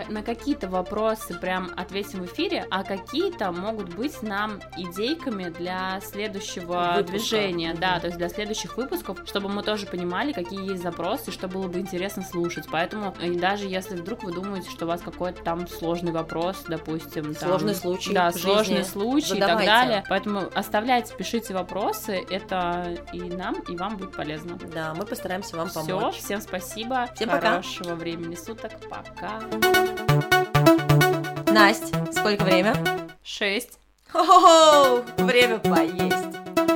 На 0.09 0.23
какие-то 0.23 0.69
вопросы 0.69 1.35
прям 1.39 1.71
ответим 1.77 2.21
в 2.23 2.27
эфире, 2.27 2.67
а 2.71 2.83
какие-то 2.83 3.53
могут 3.53 3.95
быть 3.95 4.23
нам 4.23 4.61
идейками 4.77 5.45
для 5.51 6.01
следующего 6.01 6.95
Выпуска. 6.97 7.13
движения, 7.13 7.75
да, 7.75 8.01
то 8.01 8.07
есть 8.07 8.19
для 8.19 8.29
следующих 8.29 8.77
выпусков, 8.77 9.19
чтобы 9.27 9.49
мы 9.49 9.63
тоже 9.63 9.87
понимали, 9.87 10.33
какие 10.33 10.71
есть 10.71 10.83
запросы, 10.83 11.31
что 11.31 11.49
было 11.49 11.69
бы 11.69 11.79
интересно 11.79 12.23
слушать. 12.23 12.67
Поэтому, 12.71 13.15
и 13.23 13.39
даже 13.39 13.67
если 13.67 13.97
вдруг 13.97 14.23
вы 14.25 14.33
думаете, 14.33 14.71
что 14.71 14.85
у 14.85 14.89
вас 14.89 15.01
какой-то 15.01 15.43
там 15.43 15.69
сложный 15.69 16.13
вопрос, 16.13 16.65
допустим, 16.69 17.35
там, 17.35 17.49
Сложный 17.53 17.75
случай 17.75 18.13
да, 18.13 18.33
сложный 18.33 18.85
случай 18.85 19.37
и 19.37 19.41
так 19.41 19.59
Задавайте. 19.59 19.71
далее. 19.71 20.05
Поэтому 20.09 20.49
оставляйте, 20.55 21.15
пишите 21.17 21.55
вопросы, 21.55 22.25
это 22.31 22.97
и 23.13 23.21
нам, 23.21 23.61
и 23.69 23.77
вам 23.77 23.97
будет 23.97 24.13
полезно. 24.13 24.59
Да, 24.73 24.95
мы 24.95 25.05
постараемся 25.05 25.57
вам 25.57 25.69
Все, 25.69 25.81
помочь. 25.87 26.17
всем 26.17 26.41
спасибо. 26.41 27.09
Всем 27.15 27.29
пока. 27.29 27.51
Хорошего 27.51 27.95
времени 27.95 28.35
суток. 28.35 28.73
Пока. 28.89 29.41
Настя, 31.53 32.07
сколько 32.13 32.45
время? 32.45 32.75
Шесть. 33.23 33.79
Хо-хо-хо! 34.11 35.05
Время 35.19 35.59
поесть. 35.59 36.72